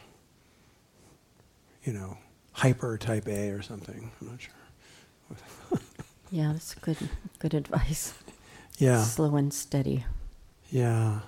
you 1.83 1.93
know, 1.93 2.17
hyper 2.53 2.97
type 2.97 3.27
A 3.27 3.51
or 3.51 3.63
something. 3.63 4.13
I'm 4.21 4.29
not 4.29 4.41
sure. 4.41 5.81
Yeah, 6.31 6.53
that's 6.53 6.75
good. 6.75 6.97
Good 7.39 7.55
advice. 7.55 8.13
Yeah, 8.79 9.03
Slow 9.05 9.37
and 9.37 9.55
steady. 9.55 10.05
yeah. 10.71 11.21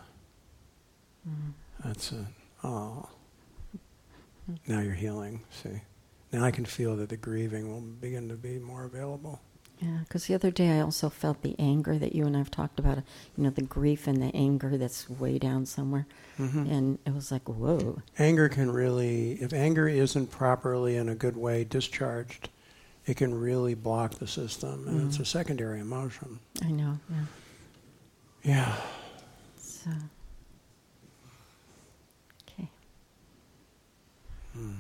Mm. 1.29 1.53
That's 1.85 2.11
it. 2.11 2.25
Oh. 2.64 3.09
Now 4.67 4.81
you're 4.81 4.95
healing, 4.95 5.43
see. 5.51 5.81
Now 6.33 6.45
I 6.45 6.51
can 6.51 6.65
feel 6.65 6.97
that 6.97 7.09
the 7.09 7.17
grieving 7.17 7.71
will 7.73 7.81
begin 7.81 8.29
to 8.29 8.35
be 8.35 8.59
more 8.59 8.85
available. 8.85 9.41
Yeah, 9.81 9.99
because 10.05 10.27
the 10.27 10.35
other 10.35 10.51
day 10.51 10.79
I 10.79 10.81
also 10.81 11.11
felt 11.11 11.43
the 11.43 11.55
anger 11.59 11.99
that 11.99 12.15
you 12.15 12.25
and 12.27 12.35
I've 12.37 12.51
talked 12.51 12.79
about. 12.79 12.97
You 13.37 13.45
know, 13.45 13.51
the 13.51 13.61
grief 13.63 14.07
and 14.07 14.23
the 14.23 14.35
anger 14.35 14.79
that's 14.79 15.09
way 15.11 15.39
down 15.39 15.67
somewhere, 15.67 16.07
Mhm. 16.39 16.71
and 16.71 16.99
it 17.05 17.13
was 17.15 17.31
like, 17.31 17.47
whoa. 17.47 18.01
Anger 18.19 18.49
can 18.49 18.71
really, 18.71 19.33
if 19.33 19.53
anger 19.53 19.87
isn't 19.87 20.31
properly 20.31 20.97
in 20.97 21.11
a 21.11 21.15
good 21.15 21.37
way 21.37 21.63
discharged, 21.65 22.49
it 23.05 23.19
can 23.19 23.35
really 23.39 23.75
block 23.75 24.15
the 24.15 24.27
system, 24.27 24.89
and 24.89 25.07
it's 25.07 25.19
Mhm. 25.19 25.23
a 25.23 25.25
secondary 25.27 25.81
emotion. 25.81 26.41
I 26.63 26.71
know. 26.71 26.99
Yeah. 27.11 27.25
Yeah. 28.43 28.77
So. 29.59 29.91
Hmm. 34.57 34.73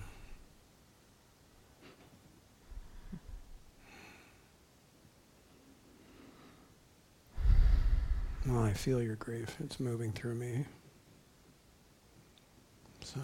Well, 8.46 8.62
I 8.62 8.72
feel 8.72 9.02
your 9.02 9.16
grief. 9.16 9.54
It's 9.62 9.78
moving 9.78 10.12
through 10.12 10.36
me. 10.36 10.64
So, 13.02 13.20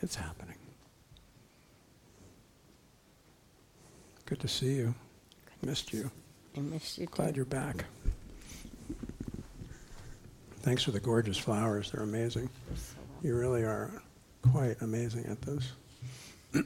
it's 0.00 0.14
happening. 0.14 0.56
Good 4.26 4.38
to 4.40 4.48
see 4.48 4.74
you. 4.74 4.94
Missed 5.62 5.92
you. 5.92 6.10
I 6.56 6.60
miss 6.60 6.96
you 6.96 7.06
too. 7.06 7.12
Glad 7.12 7.34
you're 7.34 7.44
back. 7.44 7.86
Thanks 10.60 10.84
for 10.84 10.92
the 10.92 11.00
gorgeous 11.00 11.38
flowers. 11.38 11.90
They're 11.90 12.04
amazing. 12.04 12.50
You 13.22 13.36
really 13.36 13.62
are 13.62 13.90
quite 14.52 14.80
amazing 14.80 15.26
at 15.26 15.42
this. 15.42 15.72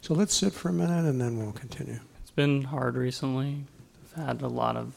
so 0.00 0.14
let's 0.14 0.34
sit 0.34 0.52
for 0.52 0.68
a 0.68 0.72
minute 0.72 1.04
and 1.08 1.20
then 1.20 1.38
we'll 1.38 1.52
continue. 1.52 2.00
It's 2.22 2.30
been 2.30 2.62
hard 2.62 2.96
recently. 2.96 3.64
I've 4.16 4.26
had 4.26 4.42
a 4.42 4.48
lot 4.48 4.76
of 4.76 4.94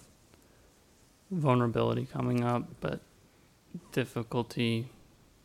vulnerability 1.31 2.07
coming 2.11 2.43
up, 2.43 2.67
but 2.81 3.01
difficulty 3.91 4.87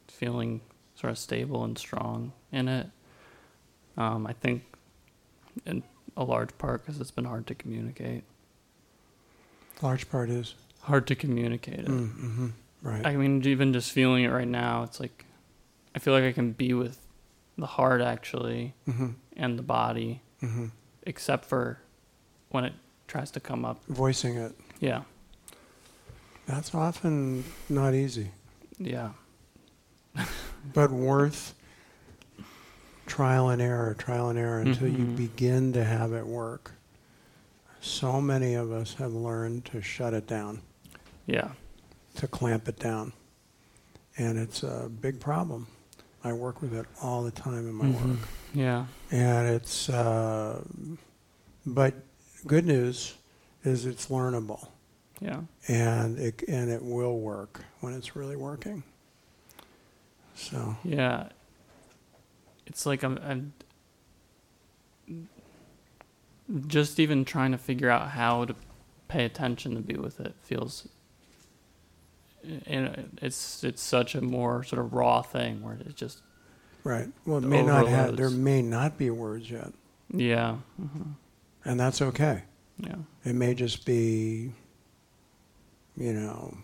feeling 0.08 0.60
sort 0.94 1.10
of 1.10 1.18
stable 1.18 1.64
and 1.64 1.76
strong 1.76 2.32
in 2.52 2.68
it. 2.68 2.88
Um, 3.96 4.26
I 4.26 4.32
think 4.32 4.64
in 5.66 5.82
a 6.16 6.24
large 6.24 6.56
part 6.58 6.84
because 6.84 7.00
it's 7.00 7.10
been 7.10 7.24
hard 7.24 7.46
to 7.48 7.54
communicate. 7.54 8.24
Large 9.82 10.08
part 10.08 10.30
is. 10.30 10.54
Hard 10.82 11.06
to 11.08 11.14
communicate 11.14 11.80
it. 11.80 11.86
Mm, 11.86 12.10
hmm 12.10 12.48
Right. 12.84 13.04
I 13.06 13.16
mean, 13.16 13.42
even 13.46 13.72
just 13.72 13.90
feeling 13.92 14.22
it 14.24 14.28
right 14.28 14.46
now, 14.46 14.82
it's 14.84 15.00
like 15.00 15.24
I 15.94 15.98
feel 15.98 16.12
like 16.14 16.24
I 16.24 16.32
can 16.32 16.52
be 16.52 16.72
with 16.74 16.98
the 17.58 17.66
heart 17.66 18.00
actually 18.00 18.74
hmm 18.84 19.10
and 19.36 19.58
the 19.58 19.62
body, 19.62 20.20
hmm 20.40 20.66
except 21.04 21.44
for 21.46 21.78
when 22.50 22.64
it 22.64 22.74
tries 23.08 23.30
to 23.32 23.40
come 23.40 23.64
up. 23.64 23.82
Voicing 23.88 24.36
it. 24.36 24.52
Yeah, 24.80 25.02
That's 26.46 26.74
often 26.74 27.44
not 27.68 27.94
easy, 27.94 28.30
yeah, 28.78 29.10
but 30.74 30.90
worth 30.90 31.54
trial 33.06 33.48
and 33.48 33.60
error, 33.62 33.94
trial 33.94 34.28
and 34.28 34.38
error 34.38 34.60
until 34.60 34.88
you 34.88 35.04
Mhm. 35.06 35.16
begin 35.16 35.72
to 35.72 35.84
have 35.84 36.12
it 36.12 36.26
work. 36.26 36.72
So 37.80 38.20
many 38.20 38.54
of 38.54 38.70
us 38.72 38.94
have 38.94 39.12
learned 39.12 39.64
to 39.66 39.80
shut 39.82 40.12
it 40.14 40.26
down. 40.26 40.60
yeah. 41.26 41.52
To 42.14 42.28
clamp 42.28 42.68
it 42.68 42.78
down. 42.78 43.12
And 44.16 44.38
it's 44.38 44.62
a 44.62 44.88
big 45.00 45.20
problem. 45.20 45.66
I 46.22 46.32
work 46.32 46.62
with 46.62 46.72
it 46.74 46.86
all 47.02 47.22
the 47.22 47.30
time 47.30 47.66
in 47.68 47.74
my 47.74 47.86
Mhm. 47.86 48.10
work. 48.10 48.28
Yeah, 48.54 48.86
And 49.10 49.48
it's, 49.48 49.88
uh, 49.88 50.62
but 51.66 51.94
good 52.46 52.64
news 52.64 53.14
is 53.64 53.84
it's 53.86 54.06
learnable. 54.06 54.68
yeah, 55.20 55.40
And 55.68 56.18
it, 56.18 56.42
and 56.48 56.70
it 56.70 56.82
will 56.82 57.18
work 57.18 57.64
when 57.80 57.94
it's 57.94 58.14
really 58.16 58.36
working. 58.36 58.82
So, 60.36 60.76
yeah. 60.84 61.28
It's 62.66 62.86
like 62.86 63.02
I'm, 63.02 63.18
I'm 63.18 63.52
just 66.66 66.98
even 67.00 67.24
trying 67.24 67.52
to 67.52 67.58
figure 67.58 67.90
out 67.90 68.10
how 68.10 68.44
to 68.44 68.54
pay 69.08 69.24
attention 69.24 69.74
to 69.74 69.80
be 69.80 69.94
with 69.96 70.20
it 70.20 70.34
feels. 70.42 70.88
And 72.66 73.18
it's 73.22 73.64
it's 73.64 73.82
such 73.82 74.14
a 74.14 74.20
more 74.20 74.64
sort 74.64 74.84
of 74.84 74.92
raw 74.92 75.22
thing 75.22 75.62
where 75.62 75.74
it 75.74 75.96
just 75.96 76.20
Right. 76.84 77.08
Well, 77.24 77.38
it 77.38 77.44
may 77.44 77.62
not 77.62 77.86
have. 77.88 78.16
There 78.16 78.28
may 78.30 78.60
not 78.60 78.98
be 78.98 79.08
words 79.10 79.50
yet, 79.50 79.72
Yeah. 80.12 80.56
hmm 80.76 81.12
and 81.64 81.80
that's 81.80 82.02
okay. 82.02 82.42
Yeah. 82.78 82.96
It 83.24 83.34
may 83.34 83.54
just 83.54 83.86
be, 83.86 84.52
you 85.96 86.12
know, 86.12 86.58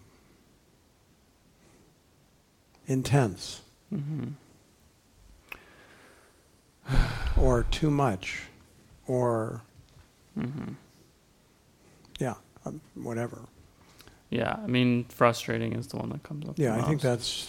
intense 2.86 3.62
hmm 3.88 4.28
or 7.38 7.62
too 7.70 7.90
much, 7.90 8.42
or 9.06 9.62
hmm 10.34 10.72
yeah, 12.18 12.34
um, 12.66 12.80
whatever. 12.94 13.46
Yeah. 14.30 14.56
I 14.62 14.66
mean, 14.66 15.04
frustrating 15.08 15.72
is 15.74 15.88
the 15.88 15.96
one 15.96 16.08
that 16.10 16.22
comes 16.22 16.48
up. 16.48 16.56
the 16.56 16.62
Yeah, 16.62 16.76
I 16.76 16.82
think 16.82 17.00
that's. 17.00 17.48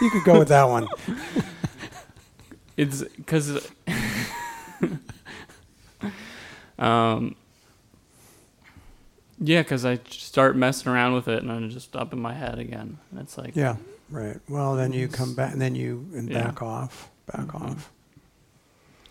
you 0.00 0.10
could 0.10 0.24
go 0.24 0.38
with 0.38 0.48
that 0.48 0.64
one. 0.68 0.88
It's 2.74 3.02
because, 3.04 3.70
um, 6.78 7.36
yeah, 9.38 9.60
because 9.62 9.84
I 9.84 10.00
start 10.08 10.56
messing 10.56 10.90
around 10.90 11.12
with 11.14 11.28
it 11.28 11.42
and 11.42 11.52
I'm 11.52 11.68
just 11.70 11.94
up 11.96 12.12
in 12.14 12.18
my 12.20 12.32
head 12.32 12.58
again, 12.58 12.98
and 13.10 13.20
it's 13.20 13.36
like, 13.36 13.54
Yeah, 13.56 13.76
right. 14.10 14.38
Well, 14.48 14.74
then 14.76 14.92
you 14.92 15.06
come 15.08 15.34
back, 15.34 15.52
and 15.52 15.60
then 15.60 15.74
you 15.74 16.06
and 16.14 16.30
Yeah. 16.30 16.44
back 16.44 16.62
off, 16.62 17.10
back 17.26 17.48
Mhm. 17.48 17.60
off. 17.72 17.90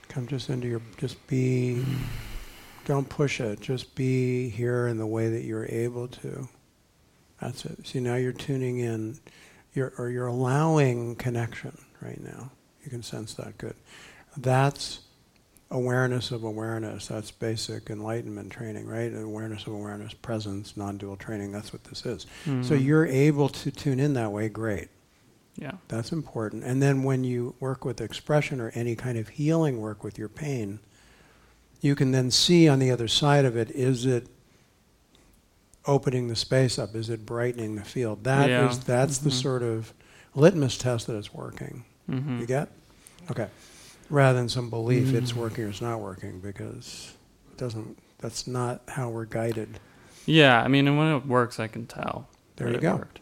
Come 0.10 0.28
just 0.28 0.50
into 0.50 0.68
your, 0.68 0.82
just 0.98 1.26
be. 1.28 1.86
Don't 2.86 3.08
push 3.08 3.40
it. 3.40 3.62
Just 3.62 3.94
be 3.94 4.50
here 4.50 4.88
in 4.88 4.98
the 4.98 5.06
way 5.06 5.30
that 5.30 5.44
you're 5.44 5.68
able 5.70 6.08
to. 6.08 6.50
That's 7.42 7.66
it. 7.66 7.86
See, 7.88 8.00
now 8.00 8.16
you're 8.16 8.32
tuning 8.34 8.80
in, 8.80 9.18
you're 9.74 9.94
or 9.98 10.10
you're 10.10 10.28
allowing 10.28 11.16
connection 11.16 11.78
right 12.02 12.22
now. 12.22 12.52
You 12.84 12.90
can 12.90 13.04
sense 13.04 13.34
that. 13.36 13.58
Good. 13.58 13.76
That's 14.38 15.00
awareness 15.70 16.32
of 16.32 16.44
awareness. 16.44 17.08
That's 17.08 17.32
basic 17.32 17.90
enlightenment 17.90 18.52
training, 18.52 18.86
right? 18.88 19.14
Awareness 19.16 19.66
of 19.68 19.74
awareness, 19.74 20.14
presence, 20.14 20.76
non-dual 20.76 21.16
training. 21.16 21.52
That's 21.52 21.72
what 21.72 21.84
this 21.86 22.06
is. 22.06 22.26
So 22.46 22.76
Mhm. 22.76 22.84
you're 22.84 23.06
able 23.08 23.48
to 23.50 23.72
tune 23.72 24.00
in 24.00 24.14
that 24.14 24.32
way. 24.32 24.50
Great. 24.50 24.90
yeah, 25.58 25.74
That's 25.90 26.12
important. 26.14 26.64
And 26.64 26.82
then 26.82 27.04
when 27.04 27.24
you 27.26 27.56
work 27.60 27.84
with 27.86 28.00
expression 28.02 28.60
or 28.62 28.70
any 28.74 28.96
kind 28.96 29.18
of 29.18 29.28
healing 29.30 29.80
work 29.82 30.02
with 30.04 30.18
your 30.18 30.30
pain, 30.30 30.80
you 31.82 31.94
can 31.94 32.12
then 32.12 32.32
see 32.32 32.68
on 32.70 32.80
the 32.80 32.90
other 32.90 33.08
side 33.10 33.44
of 33.46 33.56
it 33.58 33.70
is 33.72 34.06
it 34.06 34.28
opening 35.86 36.28
the 36.28 36.36
space 36.36 36.78
up? 36.80 36.96
Is 36.96 37.10
it 37.10 37.26
brightening 37.26 37.76
the 37.76 37.84
field? 37.84 38.24
That 38.24 38.50
is 38.50 38.78
Yeah. 38.78 38.84
that's 38.86 39.18
the 39.20 39.30
Mhm. 39.30 39.42
sort 39.42 39.64
of 39.64 39.94
litmus 40.36 40.78
test 40.78 41.08
that 41.08 41.16
it's 41.16 41.34
working. 41.34 41.84
hmm 42.08 42.40
You 42.40 42.46
get? 42.46 42.70
Okay. 43.30 43.48
Rather 44.10 44.38
than 44.40 44.50
some 44.50 44.70
belief 44.70 45.14
it's 45.14 45.32
Mm. 45.32 45.38
working 45.38 45.64
or 45.66 45.70
it's 45.70 45.82
not 45.82 46.00
working 46.02 46.40
because 46.40 47.14
it 47.52 47.58
doesn't 47.58 47.98
that's 48.20 48.46
not 48.46 48.82
how 48.90 49.10
we're 49.10 49.26
guided. 49.26 49.80
yeah. 50.26 50.62
I 50.62 50.68
mean, 50.68 50.88
and 50.88 50.98
when 50.98 51.08
it 51.16 51.26
works, 51.26 51.60
I 51.60 51.68
can 51.68 51.88
tell. 51.88 52.28
There 52.58 52.70
you 52.70 52.78
go. 52.80 52.98
Worked. 52.98 53.20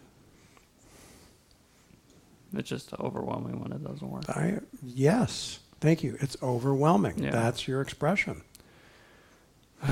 It's 2.54 2.67
just 2.67 2.93
overwhelming 2.95 3.62
when 3.62 3.72
it 3.72 3.84
doesn't 3.84 4.10
work. 4.10 4.28
I 4.30 4.60
yes. 4.84 5.60
Thank 5.80 6.04
you. 6.04 6.17
It's 6.19 6.36
overwhelming. 6.43 7.19
Yeah. 7.24 7.30
That's 7.32 7.67
your 7.67 7.82
expression. 7.82 8.41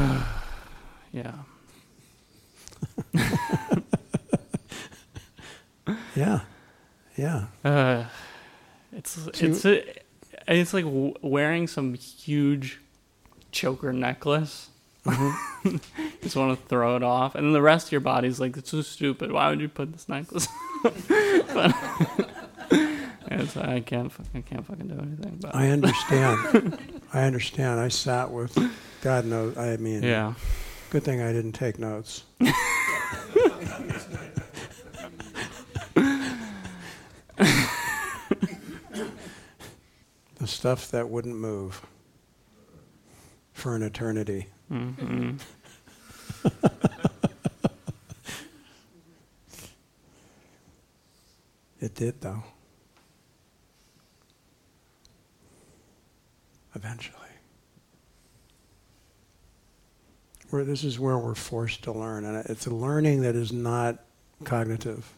Yeah. 1.13 1.31
Yeah. 6.15 6.41
Yeah. 7.15 7.45
Uh, 7.63 8.05
it's 8.91 9.17
it's 9.39 9.65
it's 10.47 10.73
like 10.73 10.85
wearing 11.21 11.67
some 11.67 11.93
huge 11.93 12.79
choker 13.51 13.93
necklace. 13.93 14.69
Mm-hmm. 15.05 15.77
Just 16.21 16.35
want 16.35 16.59
to 16.59 16.67
throw 16.67 16.95
it 16.95 17.03
off, 17.03 17.35
and 17.35 17.45
then 17.45 17.53
the 17.53 17.61
rest 17.61 17.87
of 17.87 17.91
your 17.91 18.01
body's 18.01 18.39
like, 18.39 18.57
"It's 18.57 18.71
so 18.71 18.81
stupid. 18.81 19.31
Why 19.31 19.49
would 19.49 19.61
you 19.61 19.69
put 19.69 19.93
this 19.93 20.09
necklace?" 20.09 20.47
on?" 20.83 20.91
but 21.53 21.75
it's, 23.31 23.55
I 23.55 23.79
can't, 23.79 24.11
I 24.33 24.41
can't 24.41 24.65
fucking 24.65 24.87
do 24.87 24.95
anything. 24.95 25.37
But 25.39 25.55
I 25.55 25.69
understand. 25.69 26.79
I 27.13 27.23
understand. 27.23 27.79
I 27.79 27.87
sat 27.87 28.31
with 28.31 28.57
God 29.01 29.25
knows. 29.25 29.57
I 29.57 29.77
mean, 29.77 30.03
yeah, 30.03 30.33
good 30.89 31.03
thing 31.03 31.21
I 31.21 31.31
didn't 31.33 31.51
take 31.53 31.79
notes. 31.79 32.23
the 40.35 40.45
stuff 40.45 40.91
that 40.91 41.09
wouldn't 41.09 41.35
move 41.35 41.81
for 43.53 43.75
an 43.75 43.83
eternity. 43.83 44.47
hmm 44.69 45.37
It 51.79 51.93
did, 51.93 52.21
though. 52.21 52.43
Eventually. 56.75 57.26
Where 60.49 60.63
this 60.63 60.83
is 60.83 60.97
where 60.99 61.17
we're 61.17 61.35
forced 61.35 61.83
to 61.83 61.91
learn, 61.91 62.23
and 62.23 62.45
it's 62.49 62.65
a 62.67 62.73
learning 62.73 63.21
that 63.21 63.35
is 63.35 63.51
not 63.51 63.99
cognitive. 64.45 65.13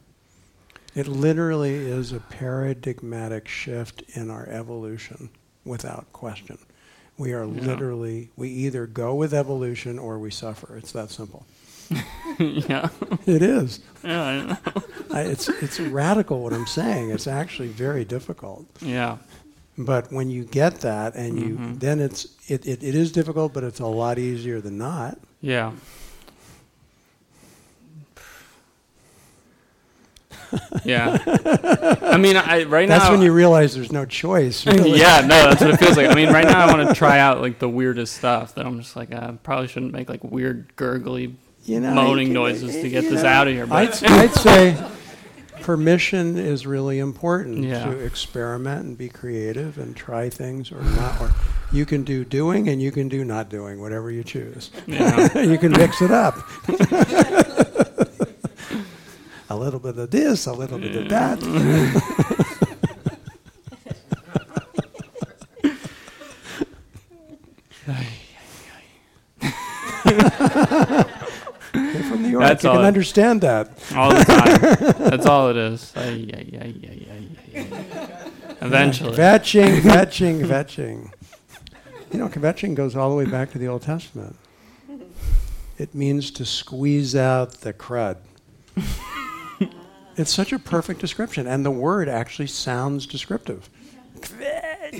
It 0.95 1.07
literally 1.07 1.75
is 1.75 2.11
a 2.11 2.19
paradigmatic 2.19 3.47
shift 3.47 4.01
in 4.15 4.31
our 4.31 4.47
evolution, 4.49 5.29
without 5.65 6.11
question. 6.13 6.57
We 7.17 7.33
are 7.33 7.45
Yeah. 7.45 7.61
literally 7.61 8.29
we 8.35 8.49
either 8.49 8.87
go 8.87 9.13
with 9.13 9.33
evolution 9.33 9.99
or 9.99 10.17
we 10.17 10.31
suffer. 10.31 10.75
It's 10.77 10.91
that 10.93 11.11
simple. 11.11 11.45
yeah, 12.39 12.89
It 13.25 13.41
is. 13.41 13.81
yeah, 14.03 14.57
I. 15.11 15.19
I, 15.19 15.21
it's 15.23 15.49
it's 15.49 15.79
radical 15.79 16.41
what 16.43 16.53
I'm 16.53 16.67
saying. 16.67 17.09
It's 17.11 17.27
actually 17.27 17.67
very 17.69 18.05
difficult. 18.05 18.65
yeah, 18.81 19.17
But 19.81 20.11
when 20.11 20.29
you 20.29 20.43
get 20.43 20.81
that, 20.81 21.15
and 21.15 21.39
you 21.39 21.55
Mhm. 21.55 21.79
then 21.79 21.99
it's 22.01 22.27
it, 22.49 22.67
it, 22.67 22.83
it 22.83 22.95
is 22.95 23.11
difficult, 23.13 23.53
but 23.53 23.63
it's 23.63 23.79
a 23.79 23.85
lot 23.85 24.19
easier 24.19 24.59
than 24.59 24.77
not. 24.77 25.17
yeah. 25.41 25.71
yeah, 30.83 31.17
I 32.01 32.17
mean, 32.17 32.35
I 32.35 32.63
right 32.63 32.87
That's 32.87 33.03
now. 33.03 33.09
That's 33.09 33.09
when 33.11 33.21
you 33.21 33.31
realize 33.31 33.75
there's 33.75 33.91
no 33.91 34.05
choice. 34.05 34.65
really. 34.67 34.99
yeah, 34.99 35.21
no, 35.21 35.47
that's 35.49 35.61
what 35.61 35.69
it 35.71 35.77
feels 35.77 35.95
like. 35.95 36.09
I 36.09 36.15
mean, 36.15 36.29
right 36.33 36.45
now 36.45 36.65
I 36.65 36.73
want 36.75 36.87
to 36.89 36.95
try 36.95 37.19
out 37.19 37.39
like 37.39 37.59
the 37.59 37.69
weirdest 37.69 38.15
stuff 38.17 38.55
that 38.55 38.65
I'm 38.65 38.79
just 38.81 38.95
like, 38.95 39.13
I 39.13 39.33
probably 39.43 39.67
shouldn't 39.67 39.93
make 39.93 40.09
like 40.09 40.23
weird 40.23 40.75
gurgly 40.75 41.35
you 41.65 41.79
know, 41.79 41.93
moaning 41.93 42.27
can- 42.27 42.33
noises 42.33 42.73
to 42.81 42.89
get 42.89 43.03
this 43.03 43.21
know, 43.23 43.29
out 43.29 43.47
of 43.47 43.53
here. 43.53 43.67
But 43.67 44.03
I'd, 44.03 44.11
I'd 44.11 44.33
say 44.33 44.77
permission 45.61 46.37
is 46.37 46.65
really 46.65 46.99
important 46.99 47.63
Yeah. 47.63 47.85
to 47.85 47.91
experiment 47.99 48.85
and 48.85 48.97
be 48.97 49.09
creative 49.09 49.77
and 49.77 49.95
try 49.95 50.29
things 50.29 50.71
or 50.71 50.81
not. 50.81 51.21
Or 51.21 51.31
you 51.71 51.85
can 51.85 52.03
do 52.03 52.25
doing 52.25 52.67
and 52.69 52.81
you 52.81 52.91
can 52.91 53.07
do 53.09 53.23
not 53.23 53.49
doing, 53.49 53.79
whatever 53.81 54.11
you 54.11 54.23
choose. 54.23 54.71
yeah, 54.87 55.37
you 55.41 55.57
can 55.57 55.71
mix 55.71 56.01
it 56.01 56.11
up. 56.11 56.35
a 59.49 59.55
little 59.55 59.79
bit 59.79 59.97
of 59.97 60.11
this, 60.11 60.45
a 60.45 60.53
little 60.53 60.79
bit 60.79 60.95
of 60.95 61.09
that. 61.09 61.39
Mm. 61.39 61.95
You're 71.73 72.03
from 72.03 72.23
New 72.23 72.29
York. 72.29 72.38
That's 72.49 72.63
you 72.63 72.69
all 72.69 72.75
can 72.77 72.85
I- 72.85 72.87
understand 72.87 73.41
that. 73.41 73.69
all 73.95 74.09
the 74.13 74.23
time. 74.25 74.59
That's 75.09 75.25
all 75.25 75.49
it 75.49 75.57
is. 75.57 75.93
Ay, 75.95 76.29
ay, 76.33 76.49
ay, 76.53 76.57
ay, 76.61 76.75
ay, 76.83 77.07
ay, 77.55 77.85
ay. 77.95 78.07
Eventually, 78.61 79.15
Vetching, 79.15 79.79
vetching, 79.81 80.41
vetching. 80.45 81.11
You 82.11 82.19
know, 82.19 82.27
kvetching 82.27 82.75
goes 82.75 82.95
all 82.95 83.09
the 83.09 83.15
way 83.15 83.25
back 83.25 83.51
to 83.51 83.57
the 83.57 83.67
Old 83.67 83.83
Testament. 83.83 84.35
It 85.77 85.95
means 85.95 86.31
to 86.31 86.45
squeeze 86.45 87.15
out 87.15 87.61
the 87.61 87.71
crud. 87.71 88.17
it's 90.17 90.31
such 90.33 90.51
a 90.51 90.59
perfect 90.59 90.99
description, 90.99 91.47
and 91.47 91.65
the 91.65 91.71
word 91.71 92.09
actually 92.09 92.47
sounds 92.47 93.05
descriptive. 93.05 93.69
you 94.41 94.99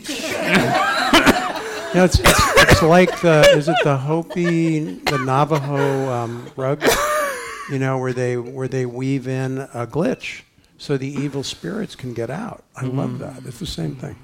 know, 1.96 2.06
it's, 2.06 2.20
it's, 2.20 2.58
it's 2.72 2.82
like 2.82 3.20
the, 3.22 3.42
is 3.58 3.68
it 3.68 3.76
the 3.84 3.98
Hopi, 3.98 4.80
the 4.80 5.18
Navajo 5.18 6.10
um, 6.10 6.50
rug? 6.56 6.82
You 7.72 7.80
know, 7.80 7.98
where 7.98 8.14
they 8.14 8.38
where 8.38 8.68
they 8.68 8.86
weave 8.86 9.28
in 9.28 9.60
a 9.60 9.86
glitch 9.86 10.42
so 10.78 10.98
the 10.98 11.08
evil 11.08 11.44
spirits 11.44 11.96
can 11.96 12.14
get 12.14 12.30
out. 12.30 12.64
I 12.76 12.86
love 12.86 13.12
mm. 13.12 13.20
that. 13.20 13.46
It's 13.46 13.60
the 13.60 13.66
same 13.66 13.96
thing. 13.96 14.16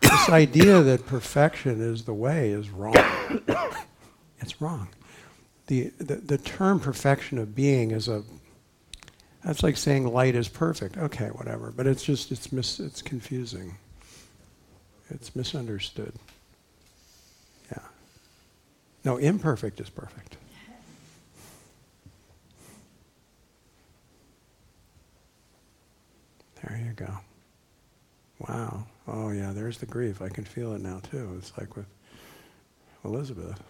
This 0.00 0.28
idea 0.28 0.82
that 0.82 1.06
perfection 1.06 1.80
is 1.80 2.04
the 2.04 2.14
way 2.14 2.50
is 2.50 2.68
wrong. 2.70 2.94
It's 4.40 4.60
wrong. 4.60 4.88
The, 5.68 5.90
the, 5.96 6.16
the 6.16 6.36
term 6.36 6.78
perfection 6.78 7.38
of 7.38 7.54
being 7.54 7.92
is 7.92 8.08
a, 8.08 8.22
That's 9.42 9.62
like 9.62 9.78
saying 9.78 10.06
light 10.12 10.34
is 10.34 10.48
perfect. 10.48 10.98
Okay, 10.98 11.28
whatever. 11.28 11.72
But 11.74 11.86
it's 11.86 12.04
just 12.04 12.30
it's 12.30 12.52
mis- 12.52 12.80
it's 12.80 13.00
confusing. 13.00 13.76
It's 15.08 15.34
misunderstood. 15.34 16.12
Yeah. 17.72 17.82
No, 19.04 19.16
imperfect 19.16 19.80
is 19.80 19.88
perfect. 19.88 20.36
There 26.66 26.78
you 26.78 26.92
go. 26.92 27.18
Wow. 28.48 28.86
Oh 29.06 29.30
yeah, 29.30 29.52
there's 29.52 29.78
the 29.78 29.86
grief. 29.86 30.22
I 30.22 30.28
can 30.28 30.44
feel 30.44 30.74
it 30.74 30.80
now 30.80 31.00
too. 31.10 31.34
It's 31.38 31.52
like 31.58 31.76
with 31.76 31.86
Elizabeth. 33.04 33.62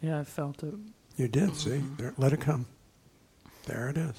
Yeah, 0.00 0.18
I 0.18 0.24
felt 0.24 0.62
it. 0.62 0.74
You 1.16 1.28
did, 1.28 1.54
see? 1.54 1.70
Mm-hmm. 1.70 1.96
There, 1.96 2.14
let 2.18 2.32
it 2.32 2.40
come. 2.40 2.66
There 3.66 3.88
it 3.88 3.96
is. 3.96 4.14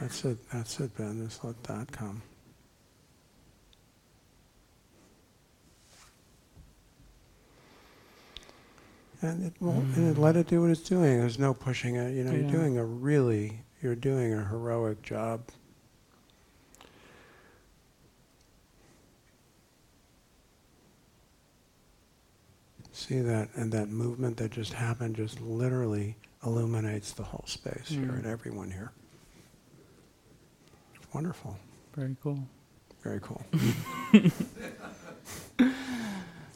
That's 0.00 0.24
it, 0.24 0.38
that's 0.50 0.80
it, 0.80 0.96
Ben. 0.96 1.24
Just 1.24 1.44
let 1.44 1.62
that 1.64 1.90
come. 1.92 2.22
And 9.20 9.44
it 9.46 9.52
won't, 9.60 9.96
and 9.96 10.08
it, 10.08 10.12
mm-hmm. 10.12 10.22
let 10.22 10.36
it 10.36 10.46
do 10.46 10.60
what 10.62 10.70
it's 10.70 10.80
doing. 10.80 11.18
There's 11.18 11.40
no 11.40 11.52
pushing 11.52 11.96
it. 11.96 12.14
You 12.14 12.22
know, 12.22 12.30
Yeah. 12.30 12.38
you're 12.38 12.50
doing 12.50 12.78
a 12.78 12.84
really, 12.84 13.62
you're 13.82 13.94
doing 13.94 14.32
a 14.32 14.44
heroic 14.44 15.02
job. 15.02 15.42
See 22.92 23.20
that, 23.20 23.48
and 23.54 23.70
that 23.72 23.88
movement 23.88 24.36
that 24.38 24.50
just 24.50 24.72
happened 24.72 25.16
just 25.16 25.40
literally 25.40 26.16
illuminates 26.44 27.12
the 27.12 27.22
whole 27.22 27.44
space 27.46 27.88
here 27.88 28.00
Mm. 28.06 28.16
and 28.18 28.26
everyone 28.26 28.70
here. 28.70 28.92
Wonderful. 31.12 31.58
Very 31.94 32.16
cool. 32.22 32.40
Very 33.02 33.20
cool. 33.20 33.42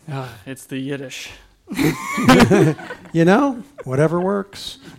Ah, 0.08 0.36
it's 0.44 0.66
the 0.66 0.78
Yiddish. 0.78 1.30
you 3.12 3.24
know, 3.24 3.62
whatever 3.84 4.20
works. 4.20 4.78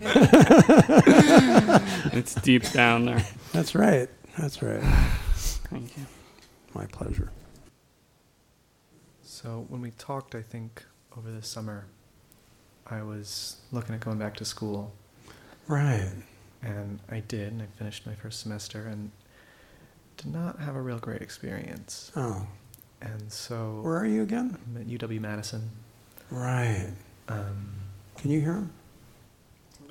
It's 2.16 2.34
deep 2.36 2.70
down 2.70 3.06
there. 3.06 3.24
That's 3.52 3.74
right. 3.74 4.08
That's 4.38 4.62
right. 4.62 4.82
Thank 5.70 5.96
you. 5.96 6.06
My 6.74 6.86
pleasure. 6.86 7.30
So 9.22 9.66
when 9.68 9.80
we 9.80 9.90
talked, 9.92 10.34
I 10.34 10.42
think 10.42 10.84
over 11.16 11.30
the 11.30 11.42
summer, 11.42 11.86
I 12.86 13.02
was 13.02 13.56
looking 13.72 13.94
at 13.94 14.00
going 14.00 14.18
back 14.18 14.36
to 14.36 14.44
school, 14.44 14.92
Right. 15.66 16.10
and 16.62 17.00
I 17.10 17.20
did, 17.20 17.52
and 17.52 17.62
I 17.62 17.66
finished 17.78 18.06
my 18.06 18.14
first 18.14 18.40
semester, 18.40 18.86
and 18.86 19.10
did 20.16 20.32
not 20.32 20.60
have 20.60 20.76
a 20.76 20.80
real 20.80 20.98
great 20.98 21.22
experience. 21.22 22.12
Oh, 22.14 22.46
And 23.00 23.32
so 23.32 23.80
where 23.82 23.96
are 23.98 24.06
you 24.06 24.22
again? 24.22 24.56
I'm 24.66 24.80
at 24.80 24.86
UW 24.86 25.20
Madison. 25.20 25.70
Right. 26.30 26.88
Um, 27.28 27.68
Can 28.18 28.30
you 28.30 28.40
hear 28.40 28.54
him? 28.54 28.70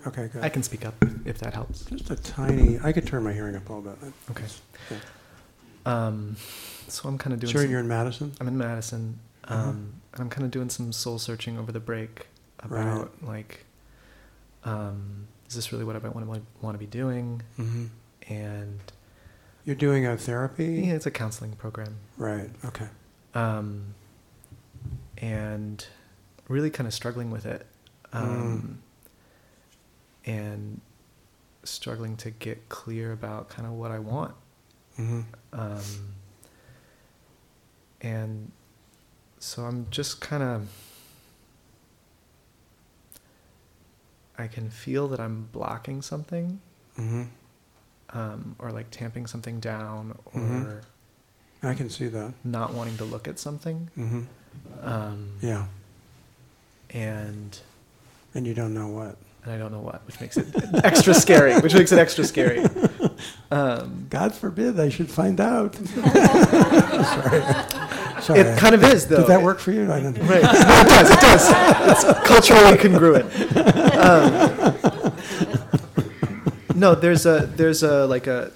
Okay, 0.05 0.29
good. 0.33 0.43
I 0.43 0.49
can 0.49 0.63
speak 0.63 0.85
up 0.85 0.95
if 1.25 1.37
that 1.39 1.53
helps. 1.53 1.85
Just 1.85 2.09
a 2.11 2.15
tiny. 2.15 2.77
I 2.83 2.91
could 2.91 3.07
turn 3.07 3.23
my 3.23 3.31
hearing 3.33 3.55
up 3.55 3.69
a 3.69 3.73
little 3.73 3.91
bit. 3.93 4.13
Okay. 4.31 4.45
Yeah. 4.91 4.97
Um, 5.85 6.35
so 6.87 7.07
I'm 7.07 7.17
kind 7.17 7.33
of 7.33 7.39
doing. 7.39 7.51
Sure, 7.51 7.61
some- 7.61 7.71
you're 7.71 7.79
in 7.79 7.87
Madison. 7.87 8.33
I'm 8.41 8.47
in 8.47 8.57
Madison, 8.57 9.19
um, 9.45 9.57
Uh-huh. 9.59 9.69
and 9.71 10.21
I'm 10.21 10.29
kind 10.29 10.43
of 10.45 10.51
doing 10.51 10.69
some 10.69 10.91
soul 10.91 11.19
searching 11.19 11.57
over 11.57 11.71
the 11.71 11.79
break 11.79 12.27
about 12.59 13.11
like, 13.23 13.65
um, 14.65 15.27
is 15.47 15.55
this 15.55 15.71
really 15.71 15.83
what 15.85 15.95
I 15.95 15.99
want 15.99 16.25
to 16.33 16.41
want 16.61 16.75
to 16.75 16.79
be 16.79 16.85
doing? 16.85 17.41
Mm-hmm. 17.57 17.85
And 18.33 18.79
You're 19.65 19.75
doing 19.77 20.05
a 20.05 20.17
therapy. 20.17 20.83
yeah, 20.87 20.93
it's 20.93 21.05
a 21.05 21.11
counseling 21.11 21.53
program, 21.53 21.95
Right. 22.17 22.49
Okay. 22.65 22.87
um, 23.35 23.93
and 25.17 25.85
really 26.47 26.69
kind 26.69 26.87
of 26.87 26.93
struggling 26.93 27.31
with 27.31 27.45
it, 27.45 27.65
um, 28.11 28.79
and 30.25 30.81
struggling 31.63 32.15
to 32.17 32.31
get 32.31 32.69
clear 32.69 33.11
about 33.11 33.49
kind 33.49 33.65
of 33.67 33.73
what 33.73 33.91
I 33.91 33.99
want. 33.99 34.33
Mm-hmm. 34.99 35.21
Um, 35.53 35.81
and 38.01 38.51
so 39.39 39.63
I'm 39.63 39.87
just 39.89 40.19
kind 40.21 40.43
of. 40.43 40.67
I 44.37 44.47
can 44.47 44.69
feel 44.69 45.07
that 45.09 45.19
I'm 45.19 45.47
blocking 45.51 46.01
something, 46.01 46.59
Mm-hmm. 46.97 47.23
um, 48.17 48.55
or 48.59 48.71
like 48.71 48.87
tamping 48.91 49.25
something 49.27 49.59
down, 49.59 50.17
or 50.25 50.41
Mhm. 50.41 50.83
I 51.61 51.73
can 51.75 51.89
see 51.89 52.07
that. 52.07 52.33
not 52.43 52.73
wanting 52.73 52.97
to 52.97 53.05
look 53.05 53.27
at 53.27 53.39
something. 53.39 53.89
Mm-hmm. 53.97 54.21
Um, 54.87 55.37
Yeah. 55.41 55.67
And 56.93 57.57
And 58.35 58.45
you 58.47 58.53
don't 58.53 58.73
know 58.73 58.87
what. 58.89 59.17
and 59.43 59.51
I 59.53 59.57
don't 59.57 59.71
know 59.71 59.79
what, 59.79 60.01
which 60.05 60.19
makes 60.21 60.37
it 60.37 60.47
extra 60.83 61.13
scary. 61.13 61.59
Which 61.59 61.73
makes 61.73 61.91
it 61.91 61.99
extra 61.99 62.23
scary. 62.23 62.63
Um, 63.51 64.07
God 64.09 64.33
forbid 64.33 64.79
I 64.79 64.89
should 64.89 65.09
find 65.09 65.39
out. 65.41 65.75
Sorry. 65.75 66.11
Sorry. 68.21 68.39
it 68.39 68.57
kind 68.57 68.73
of 68.73 68.83
is, 68.83 69.07
though. 69.07 69.17
Did 69.17 69.27
that 69.27 69.43
work 69.43 69.59
for 69.59 69.71
you? 69.71 69.91
I 69.91 69.99
don't 69.99 70.17
know. 70.17 70.23
Right. 70.25 70.41
No, 70.43 70.49
it 70.49 70.87
does. 70.87 71.11
It 71.11 71.19
does. 71.19 71.49
It's 71.91 72.03
culturally 72.27 72.77
congruent. 72.77 73.25
Um, 73.97 75.13
no, 76.75 76.95
there's 76.95 77.25
a 77.25 77.49
there's 77.55 77.83
a 77.83 78.05
like 78.07 78.27
a 78.27 78.51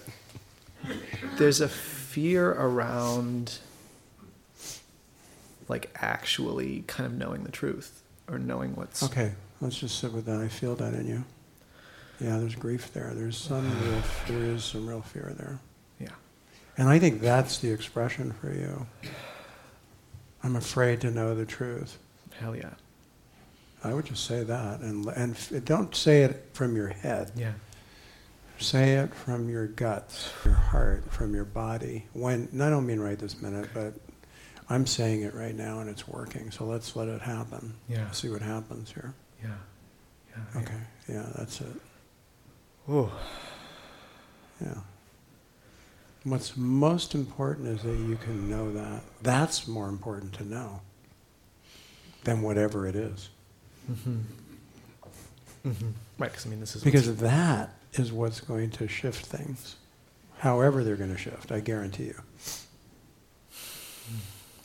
there's 1.37 1.61
a 1.61 1.67
fear 1.67 2.51
around 2.51 3.59
like 5.67 5.89
actually 5.95 6.83
kind 6.87 7.05
of 7.05 7.13
knowing 7.17 7.43
the 7.43 7.51
truth 7.51 8.01
or 8.29 8.37
knowing 8.39 8.75
what's 8.75 9.03
Okay, 9.03 9.33
let's 9.61 9.77
just 9.77 9.99
sit 9.99 10.11
with 10.13 10.25
that. 10.25 10.39
I 10.39 10.47
feel 10.47 10.75
that 10.75 10.93
in 10.93 11.07
you. 11.07 11.23
Yeah, 12.19 12.37
there's 12.39 12.55
grief 12.55 12.91
there. 12.93 13.11
There's 13.13 13.37
some 13.37 13.65
real, 13.83 14.01
there 14.27 14.43
is 14.43 14.63
some 14.63 14.87
real 14.87 15.01
fear 15.01 15.33
there. 15.37 15.59
yeah 15.99 16.15
And 16.77 16.89
I 16.89 16.99
think 16.99 17.21
that's 17.21 17.59
the 17.59 17.71
expression 17.71 18.31
for 18.33 18.51
you. 18.53 18.85
I'm 20.43 20.55
afraid 20.55 21.01
to 21.01 21.11
know 21.11 21.35
the 21.35 21.45
truth. 21.45 21.97
hell 22.39 22.55
yeah 22.55 22.71
I 23.83 23.93
would 23.93 24.05
just 24.05 24.25
say 24.25 24.43
that, 24.43 24.79
and 24.81 25.05
and 25.07 25.33
f- 25.35 25.51
don't 25.63 25.95
say 25.95 26.23
it 26.23 26.49
from 26.53 26.75
your 26.75 26.87
head. 26.89 27.31
yeah 27.35 27.53
Say 28.59 28.93
it 28.95 29.13
from 29.13 29.49
your 29.49 29.67
guts, 29.67 30.31
your 30.43 30.55
heart, 30.55 31.03
from 31.11 31.35
your 31.35 31.45
body. 31.45 32.05
When 32.13 32.49
and 32.51 32.63
I 32.63 32.71
don't 32.71 32.87
mean 32.87 32.99
right 32.99 33.17
this 33.19 33.39
minute, 33.39 33.69
but 33.75 33.93
I'm 34.69 34.85
saying 34.85 35.21
it 35.23 35.33
right 35.33 35.55
now, 35.55 35.79
and 35.79 35.89
it's 35.89 36.07
working. 36.07 36.51
So 36.51 36.65
let's 36.65 36.95
let 36.95 37.07
it 37.07 37.21
happen. 37.21 37.73
yeah 37.87 38.11
See 38.11 38.29
what 38.29 38.41
happens 38.41 38.91
here. 38.91 39.13
yeah 39.43 39.49
yeah 40.31 40.61
Okay. 40.61 40.81
Yeah, 41.07 41.25
that's 41.37 41.61
it. 41.61 41.75
oh 42.89 43.11
Yeah. 44.61 44.75
What's 46.23 46.57
most 46.57 47.15
important 47.15 47.67
is 47.69 47.83
that 47.83 47.95
you 47.97 48.17
can 48.17 48.49
know 48.49 48.73
that. 48.73 49.01
That's 49.21 49.67
more 49.67 49.87
important 49.87 50.33
to 50.33 50.43
know 50.45 50.81
than 52.25 52.41
whatever 52.41 52.85
it 52.87 52.95
is. 52.97 53.29
Mm-hmm. 53.89 54.17
Mm-hmm. 55.65 55.87
right 56.17 56.31
because 56.31 56.45
I 56.45 56.49
mean 56.49 56.59
this 56.59 56.75
is 56.75 56.83
Because 56.83 57.15
that 57.17 57.73
is 57.93 58.11
what's 58.11 58.41
going 58.41 58.69
to 58.71 58.87
shift 58.87 59.25
things. 59.25 59.75
However, 60.39 60.83
they're 60.83 60.95
going 60.97 61.11
to 61.13 61.17
shift, 61.17 61.51
I 61.51 61.61
guarantee 61.61 62.05
you. 62.05 62.21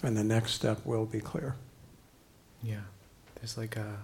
And 0.02 0.16
the 0.16 0.24
next 0.24 0.52
step 0.52 0.84
will 0.84 1.06
be 1.06 1.20
clear. 1.20 1.54
yeah 2.62 2.80
there's 3.36 3.56
like 3.58 3.76
a 3.76 3.96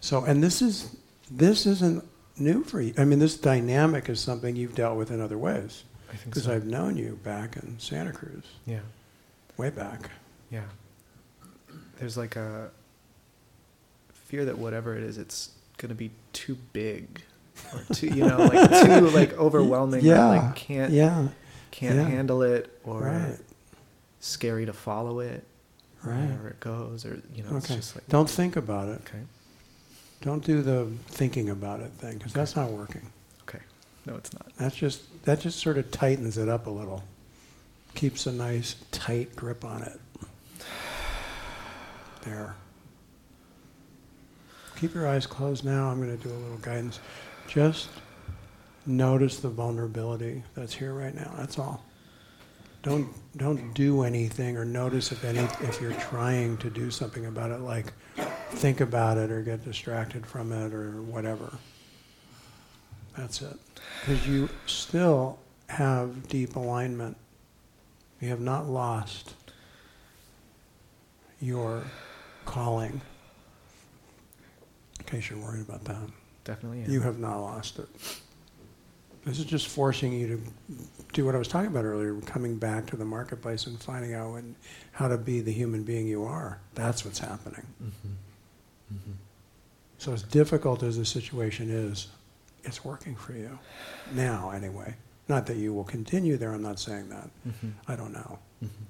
So, 0.00 0.24
and 0.24 0.42
this 0.42 0.60
is 0.62 0.96
this 1.30 1.64
isn't 1.66 2.04
new 2.38 2.62
for 2.64 2.80
you. 2.80 2.92
I 2.98 3.04
mean, 3.04 3.18
this 3.18 3.36
dynamic 3.36 4.08
is 4.08 4.20
something 4.20 4.54
you've 4.56 4.74
dealt 4.74 4.96
with 4.98 5.10
in 5.10 5.20
other 5.20 5.38
ways 5.38 5.84
I 6.08 6.16
think 6.16 6.24
because 6.26 6.44
so 6.44 6.52
I've 6.54 6.66
known 6.66 6.96
you 6.96 7.18
back 7.22 7.56
in 7.56 7.78
Santa 7.78 8.12
Cruz, 8.12 8.44
yeah 8.66 8.80
way 9.56 9.70
back. 9.70 10.10
Yeah. 10.50 10.64
There's 11.98 12.16
like 12.16 12.36
a 12.36 12.70
fear 14.12 14.44
that 14.44 14.58
whatever 14.58 14.96
it 14.96 15.02
is, 15.04 15.16
it's 15.16 15.50
gonna 15.78 15.94
be 15.94 16.10
too 16.32 16.56
big, 16.72 17.22
or 17.72 17.80
too, 17.94 18.08
you 18.08 18.26
know, 18.26 18.38
like 18.38 18.70
too 18.84 19.08
like 19.10 19.32
overwhelming. 19.38 20.04
Yeah, 20.04 20.26
like 20.26 20.56
can't 20.56 20.92
Yeah, 20.92 21.28
can't 21.70 21.96
yeah. 21.96 22.04
handle 22.08 22.42
it, 22.42 22.78
or 22.84 23.02
right, 23.02 23.38
scary 24.24 24.64
to 24.66 24.72
follow 24.72 25.20
it, 25.20 25.44
right. 26.02 26.16
wherever 26.24 26.48
it 26.48 26.60
goes, 26.60 27.04
or 27.04 27.20
you 27.34 27.42
know, 27.42 27.56
it's 27.56 27.66
Okay. 27.66 27.76
just 27.76 27.94
like 27.94 28.08
Don't 28.08 28.28
think 28.28 28.56
about 28.56 28.88
it. 28.88 29.00
okay, 29.06 29.22
Don't 30.22 30.44
do 30.44 30.62
the 30.62 30.86
thinking 31.08 31.50
about 31.50 31.80
it 31.80 31.90
thing 31.92 32.18
because 32.18 32.32
that's 32.32 32.56
not 32.56 32.70
working. 32.70 33.10
okay, 33.42 33.60
no, 34.06 34.16
it's 34.16 34.32
not. 34.32 34.46
That's 34.56 34.74
just 34.76 35.02
that 35.24 35.40
just 35.40 35.58
sort 35.58 35.78
of 35.78 35.90
tightens 35.90 36.38
it 36.38 36.48
up 36.48 36.66
a 36.66 36.70
little, 36.70 37.04
keeps 37.94 38.26
a 38.26 38.32
nice 38.32 38.76
tight 38.90 39.36
grip 39.36 39.64
on 39.64 39.82
it. 39.82 40.00
There. 42.24 42.54
keep 44.80 44.94
your 44.94 45.06
eyes 45.06 45.26
closed 45.26 45.62
now. 45.64 45.88
I'm 45.90 46.00
going 46.02 46.16
to 46.16 46.22
do 46.28 46.32
a 46.34 46.36
little 46.38 46.56
guidance. 46.58 46.98
Just 47.46 47.90
notice 48.86 49.38
the 49.40 49.50
vulnerability 49.50 50.42
that's 50.54 50.72
here 50.72 50.94
right 50.94 51.14
now. 51.14 51.30
That's 51.36 51.58
all. 51.58 51.84
Don't 52.84 53.08
don't 53.38 53.72
do 53.72 54.02
anything 54.02 54.58
or 54.58 54.64
notice 54.66 55.10
if 55.10 55.24
any 55.24 55.40
if 55.66 55.80
you're 55.80 55.92
trying 55.94 56.58
to 56.58 56.68
do 56.68 56.90
something 56.90 57.24
about 57.26 57.50
it, 57.50 57.60
like 57.60 57.92
think 58.50 58.80
about 58.82 59.16
it 59.16 59.30
or 59.30 59.40
get 59.40 59.64
distracted 59.64 60.26
from 60.26 60.52
it 60.52 60.74
or 60.74 61.00
whatever. 61.02 61.58
That's 63.16 63.40
it. 63.40 63.56
Because 64.00 64.28
you 64.28 64.50
still 64.66 65.38
have 65.68 66.28
deep 66.28 66.56
alignment. 66.56 67.16
You 68.20 68.28
have 68.28 68.40
not 68.40 68.68
lost 68.68 69.34
your 71.40 71.84
calling. 72.44 73.00
In 75.00 75.06
case 75.06 75.30
you're 75.30 75.38
worried 75.38 75.62
about 75.62 75.84
that. 75.84 76.10
Definitely. 76.44 76.82
Am. 76.82 76.90
You 76.90 77.00
have 77.00 77.18
not 77.18 77.40
lost 77.40 77.78
it. 77.78 77.88
This 79.24 79.38
is 79.38 79.46
just 79.46 79.68
forcing 79.68 80.12
you 80.12 80.26
to 80.26 80.76
do 81.12 81.24
what 81.24 81.34
I 81.34 81.38
was 81.38 81.48
talking 81.48 81.68
about 81.68 81.84
earlier, 81.84 82.14
coming 82.22 82.56
back 82.56 82.86
to 82.86 82.96
the 82.96 83.04
marketplace 83.04 83.66
and 83.66 83.80
finding 83.82 84.14
out 84.14 84.32
when, 84.32 84.54
how 84.92 85.08
to 85.08 85.16
be 85.16 85.40
the 85.40 85.52
human 85.52 85.82
being 85.82 86.06
you 86.06 86.24
are. 86.24 86.58
That's 86.74 87.04
what's 87.04 87.18
happening. 87.18 87.66
Mm-hmm. 87.82 88.94
Mm-hmm. 88.94 89.12
So, 89.98 90.12
as 90.12 90.22
difficult 90.22 90.82
as 90.82 90.98
the 90.98 91.06
situation 91.06 91.70
is, 91.70 92.08
it's 92.64 92.84
working 92.84 93.14
for 93.14 93.32
you. 93.32 93.58
Now, 94.12 94.50
anyway. 94.50 94.94
Not 95.26 95.46
that 95.46 95.56
you 95.56 95.72
will 95.72 95.84
continue 95.84 96.36
there, 96.36 96.52
I'm 96.52 96.62
not 96.62 96.78
saying 96.78 97.08
that. 97.08 97.30
Mm-hmm. 97.48 97.70
I 97.88 97.96
don't 97.96 98.12
know. 98.12 98.38
Mm-hmm. 98.62 98.84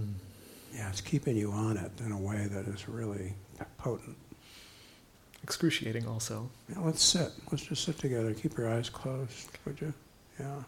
Mm. 0.00 0.14
Yeah, 0.74 0.88
it's 0.88 1.00
keeping 1.00 1.36
you 1.36 1.52
on 1.52 1.76
it 1.76 1.92
in 2.04 2.12
a 2.12 2.18
way 2.18 2.46
that 2.46 2.66
is 2.66 2.88
really 2.88 3.34
potent. 3.78 4.16
Excruciating, 5.44 6.08
also. 6.08 6.48
Yeah, 6.70 6.80
let's 6.80 7.02
sit. 7.02 7.30
Let's 7.52 7.64
just 7.64 7.84
sit 7.84 7.98
together. 7.98 8.32
Keep 8.32 8.56
your 8.56 8.72
eyes 8.72 8.88
closed, 8.88 9.50
would 9.66 9.78
you? 9.78 9.92
Yeah. 10.40 10.62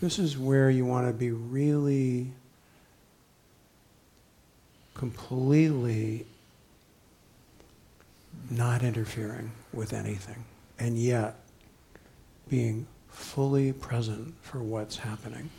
This 0.00 0.20
is 0.20 0.38
where 0.38 0.70
you 0.70 0.86
want 0.86 1.08
to 1.08 1.12
be 1.12 1.32
really 1.32 2.30
completely 4.94 6.24
not 8.48 8.84
interfering 8.84 9.50
with 9.72 9.92
anything, 9.92 10.44
and 10.78 10.96
yet 10.96 11.34
being 12.48 12.86
fully 13.08 13.72
present 13.72 14.34
for 14.40 14.62
what's 14.62 14.98
happening. 14.98 15.50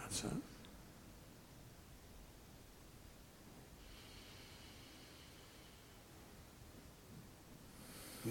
That's 0.00 0.24
it. 0.24 0.47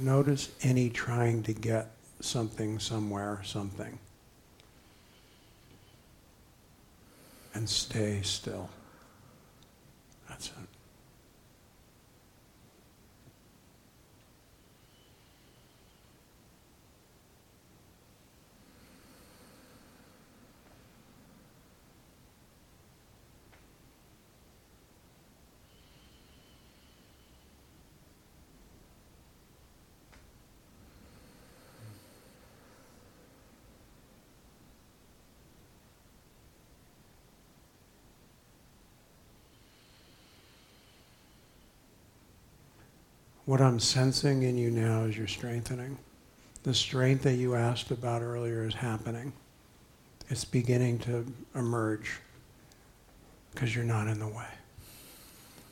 Notice 0.02 0.50
any 0.62 0.90
trying 0.90 1.44
to 1.44 1.54
get 1.54 1.92
something 2.20 2.80
somewhere, 2.80 3.42
something. 3.44 3.98
And 7.54 7.68
stay 7.68 8.22
still. 8.22 8.70
That's 10.30 10.48
it. 10.48 10.54
What 43.48 43.62
I'm 43.62 43.80
sensing 43.80 44.44
in 44.44 44.58
you 44.58 44.70
now 44.70 45.04
is 45.04 45.18
you're 45.18 45.26
strengthening. 45.26 45.98
The 46.64 46.74
strength 46.74 47.24
that 47.24 47.36
you 47.36 47.56
asked 47.56 47.92
about 47.92 48.22
earlier 48.22 48.66
is 48.66 48.74
happening. 48.74 49.32
It's 50.28 50.44
beginning 50.44 51.00
to 51.00 51.26
emerge 51.56 52.20
because 53.54 53.74
you're 53.74 53.86
not 53.86 54.10
in 54.10 54.20
the 54.20 54.28
way. 54.28 54.50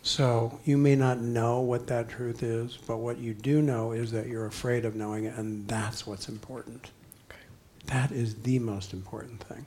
So 0.04 0.58
you 0.64 0.78
may 0.78 0.96
not 0.96 1.20
know 1.20 1.60
what 1.60 1.86
that 1.88 2.08
truth 2.08 2.44
is, 2.44 2.78
but 2.78 3.00
what 3.00 3.18
you 3.18 3.34
do 3.34 3.62
know 3.62 3.92
is 3.92 4.10
that 4.14 4.28
you're 4.28 4.46
afraid 4.46 4.86
of 4.86 4.96
knowing 4.96 5.26
it, 5.26 5.36
and 5.36 5.68
that's 5.68 6.08
what's 6.08 6.30
important. 6.30 6.92
Okay. 7.30 7.42
That 7.88 8.10
is 8.14 8.36
the 8.36 8.58
most 8.58 8.94
important 8.94 9.44
thing 9.44 9.66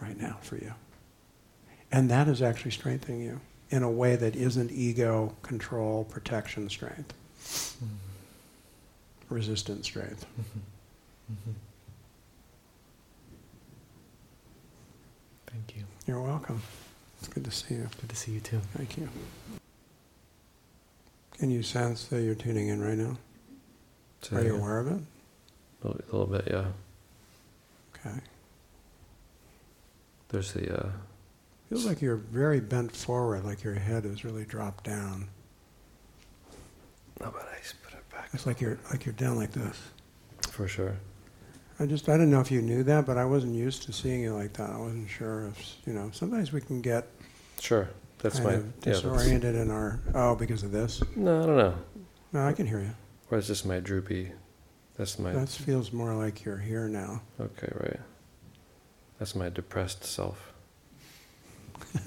right 0.00 0.20
now 0.20 0.38
for 0.40 0.56
you. 0.56 0.74
And 1.92 2.10
that 2.10 2.26
is 2.26 2.42
actually 2.42 2.72
strengthening 2.72 3.20
you 3.20 3.40
in 3.70 3.82
a 3.82 3.90
way 3.90 4.16
that 4.16 4.34
isn't 4.34 4.70
ego, 4.72 5.34
control, 5.42 6.04
protection 6.04 6.68
strength, 6.68 7.12
mm-hmm. 7.82 9.34
resistance 9.34 9.86
strength. 9.86 10.24
Mm-hmm. 10.40 11.32
Mm-hmm. 11.32 11.50
Thank 15.46 15.76
you. 15.76 15.84
You're 16.06 16.22
welcome. 16.22 16.62
It's 17.18 17.28
good 17.28 17.44
to 17.44 17.50
see 17.50 17.74
you. 17.74 17.88
Good 18.00 18.10
to 18.10 18.16
see 18.16 18.32
you 18.32 18.40
too. 18.40 18.60
Thank 18.76 18.96
you. 18.96 19.08
Can 21.38 21.50
you 21.50 21.62
sense 21.62 22.04
that 22.06 22.22
you're 22.22 22.34
tuning 22.34 22.68
in 22.68 22.82
right 22.82 22.96
now? 22.96 23.16
So, 24.22 24.36
Are 24.36 24.42
you 24.42 24.54
yeah. 24.54 24.60
aware 24.60 24.78
of 24.80 24.88
it? 24.88 25.00
A 25.82 25.86
little, 25.86 26.00
a 26.00 26.16
little 26.16 26.26
bit, 26.26 26.48
yeah. 26.50 26.64
Okay. 27.94 28.18
There's 30.30 30.52
the. 30.52 30.86
Uh, 30.86 30.90
Feels 31.68 31.84
like 31.84 32.00
you're 32.00 32.16
very 32.16 32.60
bent 32.60 32.94
forward, 32.94 33.44
like 33.44 33.62
your 33.62 33.74
head 33.74 34.06
is 34.06 34.24
really 34.24 34.44
dropped 34.44 34.84
down. 34.84 35.28
no, 37.20 37.30
but 37.30 37.42
I 37.42 37.58
just 37.62 37.82
put 37.82 37.92
it 37.92 38.08
back. 38.10 38.30
It's 38.32 38.46
like 38.46 38.60
you're 38.60 38.78
like 38.90 39.04
you're 39.04 39.14
down 39.14 39.36
like 39.36 39.52
this. 39.52 39.78
For 40.50 40.66
sure. 40.66 40.96
I 41.78 41.86
just 41.86 42.08
I 42.08 42.12
didn't 42.12 42.30
know 42.30 42.40
if 42.40 42.50
you 42.50 42.62
knew 42.62 42.82
that, 42.84 43.06
but 43.06 43.18
I 43.18 43.24
wasn't 43.24 43.54
used 43.54 43.82
to 43.84 43.92
seeing 43.92 44.22
you 44.22 44.34
like 44.34 44.54
that. 44.54 44.70
I 44.70 44.78
wasn't 44.78 45.08
sure 45.10 45.48
if 45.48 45.76
you 45.86 45.92
know. 45.92 46.10
Sometimes 46.12 46.52
we 46.52 46.60
can 46.60 46.80
get 46.80 47.06
Sure. 47.60 47.88
That's 48.18 48.40
my. 48.40 48.54
of 48.54 48.64
Yeah, 48.64 48.70
that's, 48.80 49.00
disoriented 49.02 49.54
in 49.54 49.70
our 49.70 50.00
oh 50.14 50.34
because 50.34 50.62
of 50.62 50.72
this. 50.72 51.02
no, 51.16 51.42
I 51.42 51.46
don't 51.46 51.56
know. 51.56 51.74
No, 52.32 52.46
I 52.46 52.52
can 52.52 52.66
hear 52.66 52.80
you. 52.80 52.94
Or 53.30 53.38
it's 53.38 53.46
just 53.46 53.66
my 53.66 53.80
droopy. 53.80 54.32
That's 54.96 55.18
my. 55.18 55.32
That 55.32 55.48
feels 55.48 55.92
more 55.92 56.14
like 56.14 56.44
you're 56.44 56.58
here 56.58 56.88
now. 56.88 57.22
Okay, 57.40 57.70
right. 57.74 58.00
That's 59.18 59.34
my 59.34 59.48
depressed 59.48 60.04
self. 60.04 60.47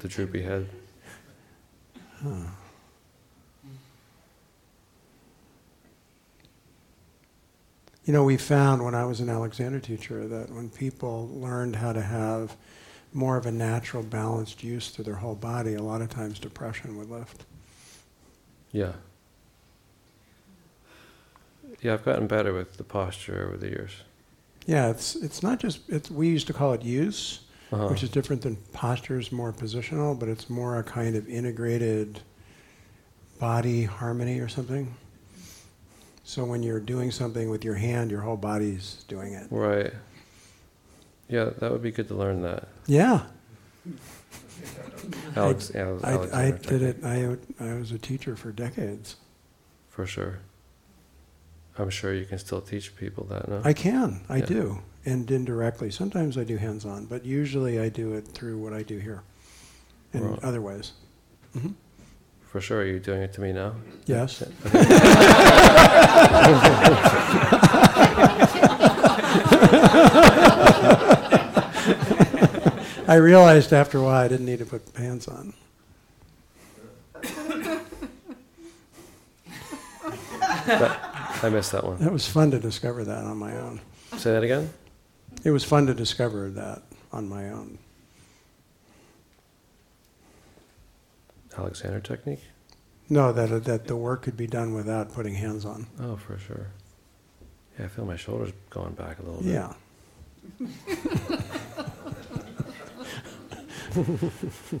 the 0.00 0.08
droopy 0.08 0.42
head. 0.42 0.68
Huh. 2.22 2.30
You 8.04 8.12
know, 8.12 8.22
we 8.22 8.36
found 8.36 8.84
when 8.84 8.94
I 8.94 9.04
was 9.04 9.18
an 9.18 9.28
Alexander 9.28 9.80
teacher 9.80 10.28
that 10.28 10.48
when 10.50 10.70
people 10.70 11.28
learned 11.34 11.74
how 11.74 11.92
to 11.92 12.00
have 12.00 12.56
more 13.12 13.36
of 13.36 13.46
a 13.46 13.52
natural, 13.52 14.04
balanced 14.04 14.62
use 14.62 14.92
to 14.92 15.02
their 15.02 15.16
whole 15.16 15.34
body, 15.34 15.74
a 15.74 15.82
lot 15.82 16.02
of 16.02 16.08
times 16.08 16.38
depression 16.38 16.96
would 16.98 17.10
lift. 17.10 17.44
Yeah. 18.70 18.92
Yeah, 21.80 21.94
I've 21.94 22.04
gotten 22.04 22.28
better 22.28 22.52
with 22.52 22.76
the 22.76 22.84
posture 22.84 23.44
over 23.44 23.56
the 23.56 23.68
years. 23.68 23.90
Yeah, 24.66 24.90
it's 24.90 25.14
it's 25.16 25.42
not 25.42 25.58
just 25.60 25.80
it's 25.88 26.10
we 26.10 26.28
used 26.28 26.46
to 26.48 26.52
call 26.52 26.72
it 26.72 26.82
use, 26.82 27.40
Uh-huh. 27.72 27.88
which 27.88 28.02
is 28.02 28.10
different 28.10 28.42
than 28.42 28.56
postures, 28.72 29.30
more 29.32 29.52
positional, 29.52 30.18
but 30.18 30.28
it's 30.28 30.50
more 30.50 30.78
a 30.78 30.82
kind 30.82 31.16
of 31.16 31.28
integrated 31.28 32.20
body 33.38 33.84
harmony 33.84 34.40
or 34.40 34.48
something. 34.48 34.94
So 36.24 36.44
when 36.44 36.62
you're 36.64 36.80
doing 36.80 37.12
something 37.12 37.48
with 37.50 37.64
your 37.64 37.74
hand, 37.76 38.10
your 38.10 38.20
whole 38.22 38.36
body's 38.36 39.04
doing 39.06 39.34
it. 39.34 39.46
Right. 39.50 39.92
Yeah, 41.28 41.50
that 41.58 41.70
would 41.70 41.82
be 41.82 41.92
good 41.92 42.08
to 42.08 42.14
learn 42.14 42.42
that. 42.42 42.66
Yeah, 42.86 43.26
Alex, 45.36 45.70
yeah, 45.74 45.96
I, 46.02 46.46
I 46.46 46.50
did 46.50 46.82
it. 46.82 47.04
I 47.04 47.36
I 47.60 47.74
was 47.74 47.92
a 47.92 47.98
teacher 47.98 48.34
for 48.36 48.50
decades. 48.52 49.16
For 49.90 50.06
sure. 50.06 50.38
I'm 51.78 51.90
sure 51.90 52.14
you 52.14 52.24
can 52.24 52.38
still 52.38 52.60
teach 52.60 52.96
people 52.96 53.24
that, 53.24 53.48
no? 53.48 53.60
I 53.64 53.72
can, 53.72 54.20
I 54.28 54.38
Yeah. 54.38 54.46
do, 54.46 54.78
and 55.04 55.30
indirectly. 55.30 55.90
Sometimes 55.90 56.38
I 56.38 56.44
do 56.44 56.56
hands-on, 56.56 57.06
but 57.06 57.24
usually 57.24 57.78
I 57.78 57.88
do 57.90 58.14
it 58.14 58.26
through 58.28 58.58
what 58.58 58.72
I 58.72 58.82
do 58.82 58.98
here, 58.98 59.22
in 60.12 60.24
Right. 60.30 60.44
other 60.44 60.62
ways. 60.62 60.92
hmm 61.52 61.68
For 62.40 62.58
For 62.58 62.60
sure. 62.60 62.80
Are 62.80 62.84
you 62.86 62.98
doing 62.98 63.22
it 63.22 63.32
to 63.34 63.40
me 63.40 63.52
now? 63.52 63.74
Yes. 64.06 64.42
I 73.08 73.14
realized 73.20 73.72
after 73.72 73.98
a 73.98 74.02
while 74.02 74.24
I 74.24 74.28
didn't 74.28 74.46
need 74.46 74.58
to 74.58 74.66
put 74.66 74.92
pants 74.94 75.28
on. 75.28 75.54
I 81.42 81.48
missed 81.48 81.72
that 81.72 81.84
one. 81.84 82.02
It 82.02 82.12
was 82.12 82.26
fun 82.26 82.50
to 82.52 82.58
discover 82.58 83.04
that 83.04 83.24
on 83.24 83.36
my 83.36 83.56
own. 83.56 83.80
Say 84.16 84.32
that 84.32 84.42
again? 84.42 84.70
It 85.44 85.50
was 85.50 85.64
fun 85.64 85.86
to 85.86 85.94
discover 85.94 86.48
that 86.50 86.82
on 87.12 87.28
my 87.28 87.50
own. 87.50 87.78
Alexander 91.56 92.00
technique? 92.00 92.42
No, 93.08 93.32
that 93.32 93.64
that 93.64 93.86
the 93.86 93.96
work 93.96 94.22
could 94.22 94.36
be 94.36 94.46
done 94.46 94.74
without 94.74 95.12
putting 95.12 95.34
hands 95.34 95.64
on. 95.64 95.86
Oh, 96.00 96.16
for 96.16 96.38
sure. 96.38 96.68
Yeah, 97.78 97.86
I 97.86 97.88
feel 97.88 98.04
my 98.04 98.16
shoulders 98.16 98.52
going 98.70 98.94
back 98.94 99.18
a 99.18 99.22
little 99.22 99.42
bit. 99.42 99.52
Yeah. 99.52 99.72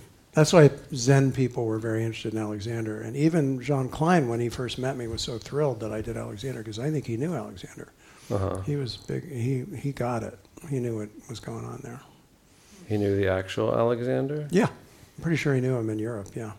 That's 0.36 0.52
why 0.52 0.68
Zen 0.94 1.32
people 1.32 1.64
were 1.64 1.78
very 1.78 2.04
interested 2.04 2.34
in 2.34 2.38
Alexander. 2.38 3.00
And 3.00 3.16
even 3.16 3.58
Jean 3.62 3.88
Klein, 3.88 4.28
when 4.28 4.38
he 4.38 4.50
first 4.50 4.76
met 4.76 4.94
me, 4.94 5.06
was 5.06 5.22
so 5.22 5.38
thrilled 5.38 5.80
that 5.80 5.92
I 5.94 6.02
did 6.02 6.18
Alexander 6.18 6.58
because 6.60 6.78
I 6.78 6.90
think 6.90 7.06
he 7.06 7.16
knew 7.16 7.32
Alexander. 7.34 7.90
Uh-huh. 8.30 8.60
He 8.60 8.76
was 8.76 8.98
big. 8.98 9.26
He, 9.32 9.64
he 9.78 9.92
got 9.92 10.22
it. 10.22 10.38
He 10.68 10.78
knew 10.78 10.98
what 10.98 11.08
was 11.30 11.40
going 11.40 11.64
on 11.64 11.80
there. 11.82 12.02
He 12.86 12.98
knew 12.98 13.16
the 13.16 13.28
actual 13.28 13.74
Alexander? 13.74 14.46
Yeah. 14.50 14.66
I'm 14.66 15.22
pretty 15.22 15.38
sure 15.38 15.54
he 15.54 15.62
knew 15.62 15.74
him 15.74 15.88
in 15.88 15.98
Europe, 15.98 16.28
yeah. 16.34 16.52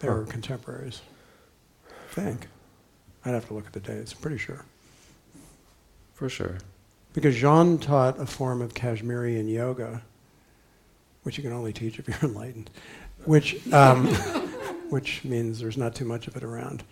They 0.00 0.08
Huh. 0.08 0.14
were 0.14 0.24
contemporaries. 0.26 1.00
I 1.88 2.14
think. 2.14 2.46
I'd 3.24 3.30
have 3.32 3.48
to 3.48 3.54
look 3.54 3.66
at 3.66 3.72
the 3.72 3.80
dates. 3.80 4.12
Pretty 4.12 4.36
sure. 4.36 4.66
For 6.12 6.28
sure. 6.28 6.58
Because 7.14 7.36
Jean 7.36 7.78
taught 7.78 8.20
a 8.20 8.26
form 8.26 8.60
of 8.60 8.74
Kashmirian 8.74 9.50
yoga, 9.50 10.02
which 11.22 11.36
you 11.36 11.42
can 11.42 11.52
only 11.52 11.72
teach 11.72 11.98
if 11.98 12.08
you're 12.08 12.18
enlightened, 12.30 12.70
which, 13.24 13.72
um, 13.72 14.06
which 14.90 15.24
means 15.24 15.60
there's 15.60 15.76
not 15.76 15.94
too 15.94 16.04
much 16.04 16.26
of 16.26 16.36
it 16.36 16.42
around, 16.42 16.82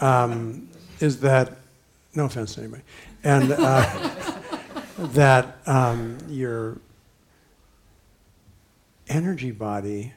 um, 0.00 0.68
is 1.00 1.20
that, 1.20 1.56
no 2.14 2.24
offense 2.24 2.54
to 2.54 2.62
anybody, 2.62 2.82
and 3.24 3.52
uh, 3.52 4.30
that 4.98 5.58
um, 5.66 6.18
your 6.28 6.78
energy 9.08 9.50
body 9.50 10.12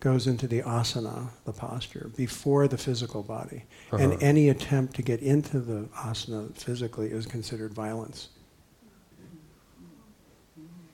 goes 0.00 0.26
into 0.26 0.46
the 0.46 0.62
asana, 0.62 1.28
the 1.44 1.52
posture, 1.52 2.10
before 2.16 2.68
the 2.68 2.76
physical 2.76 3.22
body. 3.22 3.64
Uh-huh. 3.90 4.02
And 4.02 4.22
any 4.22 4.50
attempt 4.50 4.94
to 4.96 5.02
get 5.02 5.20
into 5.20 5.58
the 5.58 5.88
asana 5.96 6.54
physically 6.54 7.08
is 7.08 7.26
considered 7.26 7.72
violence. 7.72 8.28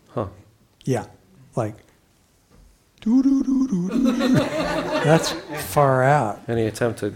Huh. 0.09 0.29
Yeah, 0.85 1.07
like 1.57 1.75
doo 3.03 3.22
doo 3.22 3.42
doo 3.42 3.68
doo. 3.68 3.88
doo. 3.90 4.28
That's 5.05 5.32
far 5.74 6.03
out. 6.03 6.40
Any 6.48 6.66
attempt 6.66 7.00
to 7.00 7.12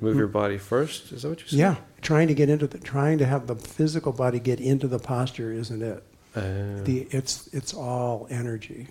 move 0.00 0.16
your 0.16 0.26
body 0.26 0.58
first? 0.58 1.12
Is 1.12 1.22
that 1.22 1.28
what 1.28 1.40
you 1.42 1.46
said? 1.48 1.58
Yeah, 1.58 1.76
trying 2.02 2.26
to 2.28 2.34
get 2.34 2.48
into 2.48 2.66
the, 2.66 2.78
trying 2.78 3.18
to 3.18 3.26
have 3.26 3.46
the 3.46 3.54
physical 3.54 4.12
body 4.12 4.40
get 4.40 4.60
into 4.60 4.88
the 4.88 4.98
posture 4.98 5.52
isn't 5.52 5.82
it? 5.82 6.02
Uh, 6.34 6.82
The 6.84 7.06
it's 7.10 7.48
it's 7.52 7.72
all 7.74 8.26
energy. 8.30 8.88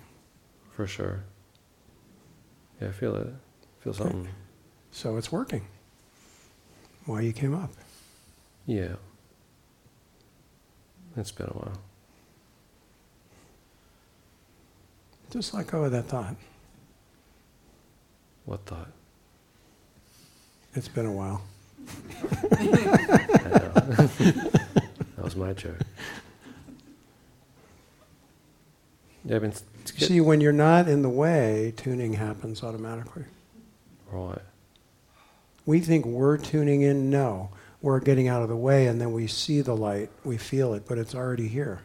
for 0.75 0.87
sure. 0.87 1.23
Yeah, 2.81 2.87
I 2.89 2.91
feel 2.91 3.15
it. 3.15 3.27
feel 3.81 3.93
something. 3.93 4.27
So 4.91 5.17
it's 5.17 5.31
working. 5.31 5.65
Why 7.05 7.21
you 7.21 7.33
came 7.33 7.53
up? 7.55 7.71
Yeah. 8.65 8.95
It's 11.17 11.31
been 11.31 11.47
a 11.47 11.53
while. 11.53 11.79
Just 15.29 15.53
let 15.53 15.67
go 15.67 15.83
of 15.83 15.91
that 15.91 16.05
thought. 16.07 16.35
What 18.45 18.65
thought? 18.65 18.89
It's 20.73 20.87
been 20.87 21.05
a 21.05 21.11
while. 21.11 21.41
That 25.15 25.25
was 25.25 25.35
my 25.35 25.51
joke. 25.53 25.75
Yeah, 29.25 29.35
I've 29.35 29.41
been. 29.41 29.51
s- 29.51 29.63
get- 29.97 30.07
See, 30.07 30.21
when 30.21 30.39
you're 30.39 30.53
not 30.53 30.87
in 30.87 31.01
the 31.01 31.09
way, 31.09 31.73
tuning 31.75 32.13
happens 32.13 32.63
automatically. 32.63 33.25
Right. 34.09 34.39
We 35.65 35.81
think 35.81 36.05
we're 36.05 36.37
tuning 36.37 36.81
in. 36.83 37.09
No, 37.09 37.49
we're 37.81 37.99
getting 37.99 38.29
out 38.29 38.41
of 38.43 38.47
the 38.49 38.55
way, 38.55 38.87
and 38.87 39.01
then 39.01 39.11
we 39.11 39.27
see 39.27 39.59
the 39.61 39.75
light, 39.75 40.09
we 40.23 40.37
feel 40.37 40.73
it, 40.73 40.83
but 40.87 40.97
it's 40.97 41.13
already 41.13 41.49
here. 41.49 41.81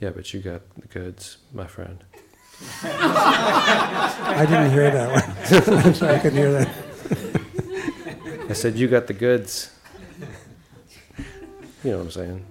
Yeah, 0.00 0.10
but 0.10 0.32
you 0.34 0.40
got 0.40 0.62
the 0.76 0.88
goods, 0.88 1.38
my 1.52 1.66
friend. 1.66 2.04
I 2.82 4.44
didn't 4.48 4.70
hear 4.72 4.90
that 4.90 5.10
one. 5.68 5.78
I'm 5.84 5.94
sorry, 5.94 6.14
I 6.16 6.18
couldn't 6.18 6.38
hear 6.38 6.52
that. 6.52 6.68
I 8.50 8.52
said 8.52 8.76
you 8.76 8.88
got 8.88 9.06
the 9.06 9.12
goods. 9.14 9.70
You 11.84 11.92
know 11.92 11.98
what 11.98 12.04
I'm 12.04 12.10
saying? 12.10 12.44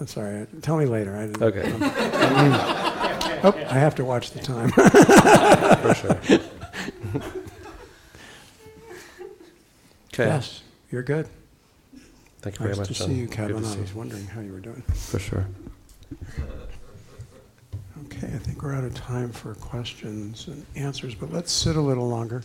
I'm 0.00 0.06
sorry. 0.06 0.46
Tell 0.62 0.76
me 0.76 0.86
later. 0.86 1.16
I 1.16 1.26
didn't. 1.26 1.42
Okay, 1.42 1.72
Oh, 3.42 3.52
I 3.68 3.74
have 3.78 3.94
to 3.96 4.04
watch 4.04 4.30
the 4.32 4.40
time. 4.40 4.70
for 4.72 5.94
sure. 5.94 6.18
Okay. 10.14 10.26
Yes, 10.26 10.62
you're 10.90 11.02
good. 11.02 11.28
Thank 12.40 12.58
you 12.58 12.62
very 12.64 12.70
nice 12.70 12.78
much. 12.78 12.88
to 12.88 12.94
Jon. 12.94 13.08
see 13.08 13.14
you, 13.14 13.28
Kevin. 13.28 13.56
I 13.56 13.76
was 13.76 13.94
wondering 13.94 14.26
how 14.26 14.40
you 14.40 14.52
were 14.52 14.60
doing. 14.60 14.82
For 14.94 15.18
sure. 15.18 15.46
Okay, 18.16 18.28
I 18.28 18.38
think 18.38 18.62
we're 18.62 18.74
out 18.74 18.84
of 18.84 18.94
time 18.94 19.30
for 19.30 19.54
questions 19.56 20.46
and 20.46 20.64
answers, 20.74 21.14
but 21.14 21.30
let's 21.30 21.52
sit 21.52 21.76
a 21.76 21.80
little 21.82 22.08
longer. 22.08 22.44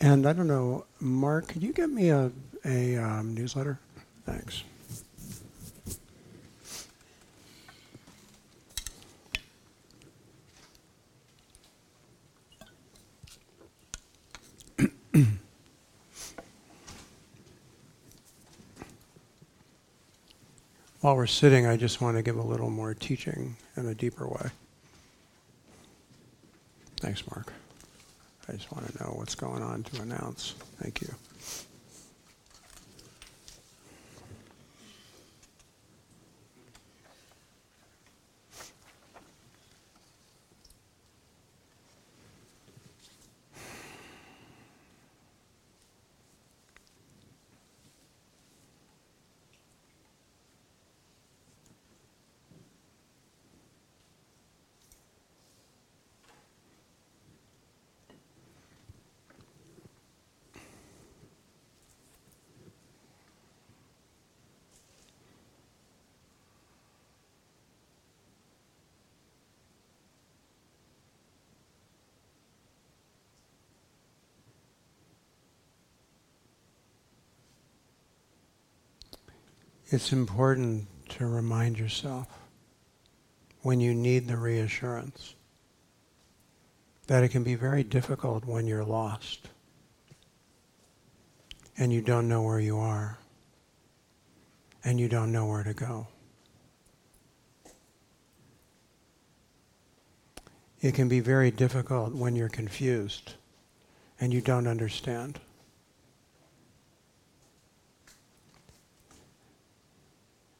And 0.00 0.26
I 0.26 0.32
don't 0.32 0.48
know, 0.48 0.86
Mark, 0.98 1.46
could 1.46 1.62
you 1.62 1.72
get 1.72 1.88
me 1.88 2.08
a, 2.08 2.32
a 2.64 2.96
um, 2.96 3.32
newsletter? 3.32 3.78
Thanks. 4.26 4.64
While 21.00 21.14
we're 21.14 21.26
sitting, 21.26 21.66
I 21.66 21.76
just 21.76 22.00
want 22.00 22.16
to 22.16 22.22
give 22.22 22.36
a 22.36 22.42
little 22.42 22.70
more 22.70 22.94
teaching 22.94 23.56
in 23.76 23.86
a 23.86 23.94
deeper 23.94 24.26
way. 24.26 24.50
Thanks, 27.04 27.22
Mark. 27.30 27.52
I 28.48 28.52
just 28.52 28.72
want 28.72 28.86
to 28.90 29.04
know 29.04 29.10
what's 29.10 29.34
going 29.34 29.62
on 29.62 29.82
to 29.82 30.00
announce. 30.00 30.54
Thank 30.80 31.02
you. 31.02 31.14
It's 79.90 80.12
important 80.12 80.86
to 81.10 81.26
remind 81.26 81.78
yourself 81.78 82.26
when 83.62 83.80
you 83.80 83.94
need 83.94 84.26
the 84.26 84.36
reassurance 84.36 85.34
that 87.06 87.22
it 87.22 87.28
can 87.28 87.44
be 87.44 87.54
very 87.54 87.82
difficult 87.82 88.46
when 88.46 88.66
you're 88.66 88.84
lost 88.84 89.48
and 91.76 91.92
you 91.92 92.00
don't 92.00 92.28
know 92.28 92.42
where 92.42 92.60
you 92.60 92.78
are 92.78 93.18
and 94.84 94.98
you 94.98 95.08
don't 95.08 95.32
know 95.32 95.46
where 95.46 95.64
to 95.64 95.74
go. 95.74 96.06
It 100.80 100.94
can 100.94 101.08
be 101.08 101.20
very 101.20 101.50
difficult 101.50 102.14
when 102.14 102.36
you're 102.36 102.48
confused 102.48 103.34
and 104.20 104.32
you 104.32 104.40
don't 104.40 104.66
understand. 104.66 105.40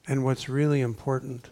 And 0.07 0.23
what's 0.23 0.49
really 0.49 0.83
important 0.83 1.49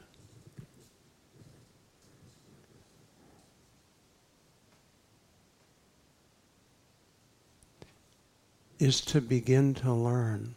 is 8.78 9.00
to 9.00 9.20
begin 9.20 9.74
to 9.74 9.92
learn 9.92 10.56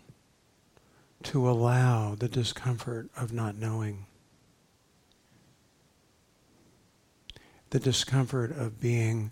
to 1.23 1.49
allow 1.49 2.15
the 2.15 2.27
discomfort 2.27 3.07
of 3.15 3.31
not 3.31 3.55
knowing, 3.55 4.05
the 7.69 7.79
discomfort 7.79 8.51
of 8.51 8.81
being 8.81 9.31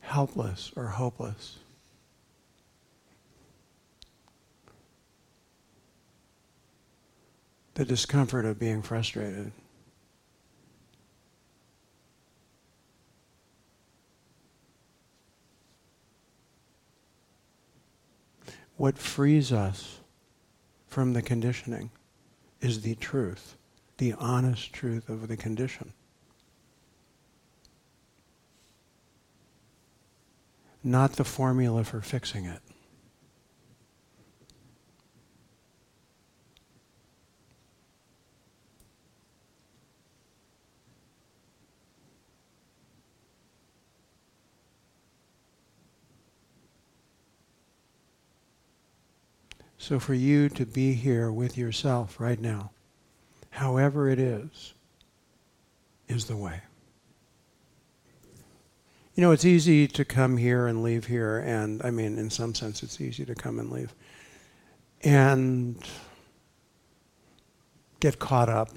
helpless 0.00 0.72
or 0.76 0.86
hopeless. 0.86 1.58
The 7.76 7.84
discomfort 7.84 8.46
of 8.46 8.58
being 8.58 8.80
frustrated. 8.80 9.52
What 18.78 18.96
frees 18.96 19.52
us 19.52 19.98
from 20.86 21.12
the 21.12 21.20
conditioning 21.20 21.90
is 22.62 22.80
the 22.80 22.94
truth, 22.94 23.56
the 23.98 24.14
honest 24.14 24.72
truth 24.72 25.10
of 25.10 25.28
the 25.28 25.36
condition. 25.36 25.92
Not 30.82 31.12
the 31.12 31.24
formula 31.24 31.84
for 31.84 32.00
fixing 32.00 32.46
it. 32.46 32.62
So 49.86 50.00
for 50.00 50.14
you 50.14 50.48
to 50.48 50.66
be 50.66 50.94
here 50.94 51.30
with 51.30 51.56
yourself 51.56 52.18
right 52.18 52.40
now, 52.40 52.72
however 53.50 54.10
it 54.10 54.18
is, 54.18 54.74
is 56.08 56.24
the 56.24 56.36
way. 56.36 56.60
You 59.14 59.20
know, 59.20 59.30
it's 59.30 59.44
easy 59.44 59.86
to 59.86 60.04
come 60.04 60.38
here 60.38 60.66
and 60.66 60.82
leave 60.82 61.06
here, 61.06 61.38
and 61.38 61.80
I 61.84 61.92
mean, 61.92 62.18
in 62.18 62.30
some 62.30 62.52
sense, 62.52 62.82
it's 62.82 63.00
easy 63.00 63.24
to 63.26 63.36
come 63.36 63.60
and 63.60 63.70
leave. 63.70 63.94
And 65.04 65.80
get 68.00 68.18
caught 68.18 68.48
up 68.48 68.70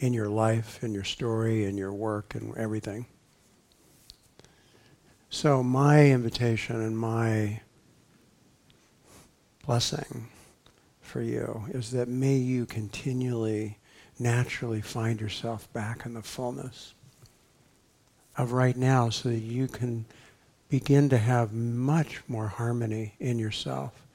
in 0.00 0.14
your 0.14 0.30
life, 0.30 0.82
in 0.82 0.94
your 0.94 1.04
story, 1.04 1.66
in 1.66 1.76
your 1.76 1.92
work, 1.92 2.34
and 2.34 2.56
everything. 2.56 3.04
So, 5.28 5.62
my 5.62 6.06
invitation 6.06 6.80
and 6.80 6.98
my 6.98 7.60
blessing 9.66 10.28
for 11.00 11.20
you 11.20 11.64
is 11.70 11.90
that 11.90 12.08
may 12.08 12.36
you 12.36 12.66
continually, 12.66 13.78
naturally 14.18 14.80
find 14.80 15.20
yourself 15.20 15.70
back 15.72 16.06
in 16.06 16.14
the 16.14 16.22
fullness 16.22 16.94
of 18.36 18.52
right 18.52 18.76
now 18.76 19.10
so 19.10 19.28
that 19.28 19.38
you 19.38 19.66
can 19.66 20.04
begin 20.68 21.08
to 21.08 21.18
have 21.18 21.52
much 21.52 22.20
more 22.28 22.48
harmony 22.48 23.14
in 23.18 23.38
yourself 23.38 24.06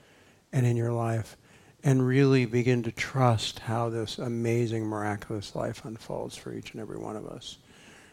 and 0.54 0.66
in 0.66 0.78
your 0.78 0.92
life 0.92 1.36
and 1.84 2.06
really 2.06 2.46
begin 2.46 2.84
to 2.84 2.92
trust 2.92 3.60
how 3.60 3.90
this 3.90 4.20
amazing, 4.20 4.86
miraculous 4.86 5.56
life 5.56 5.84
unfolds 5.84 6.38
for 6.38 6.54
each 6.54 6.72
and 6.72 6.82
every 6.82 6.98
one 6.98 7.16
of 7.16 7.26
us. 7.26 7.58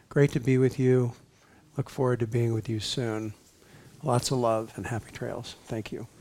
Great 0.08 0.32
to 0.32 0.40
be 0.40 0.58
with 0.58 0.78
you. 0.78 1.12
Look 1.76 1.90
forward 1.90 2.20
to 2.20 2.26
being 2.26 2.54
with 2.54 2.68
you 2.68 2.80
soon. 2.80 3.34
Lots 4.02 4.30
of 4.30 4.38
love 4.38 4.72
and 4.74 4.86
happy 4.86 5.12
trails. 5.12 5.54
Thank 5.66 5.92
you. 5.92 6.08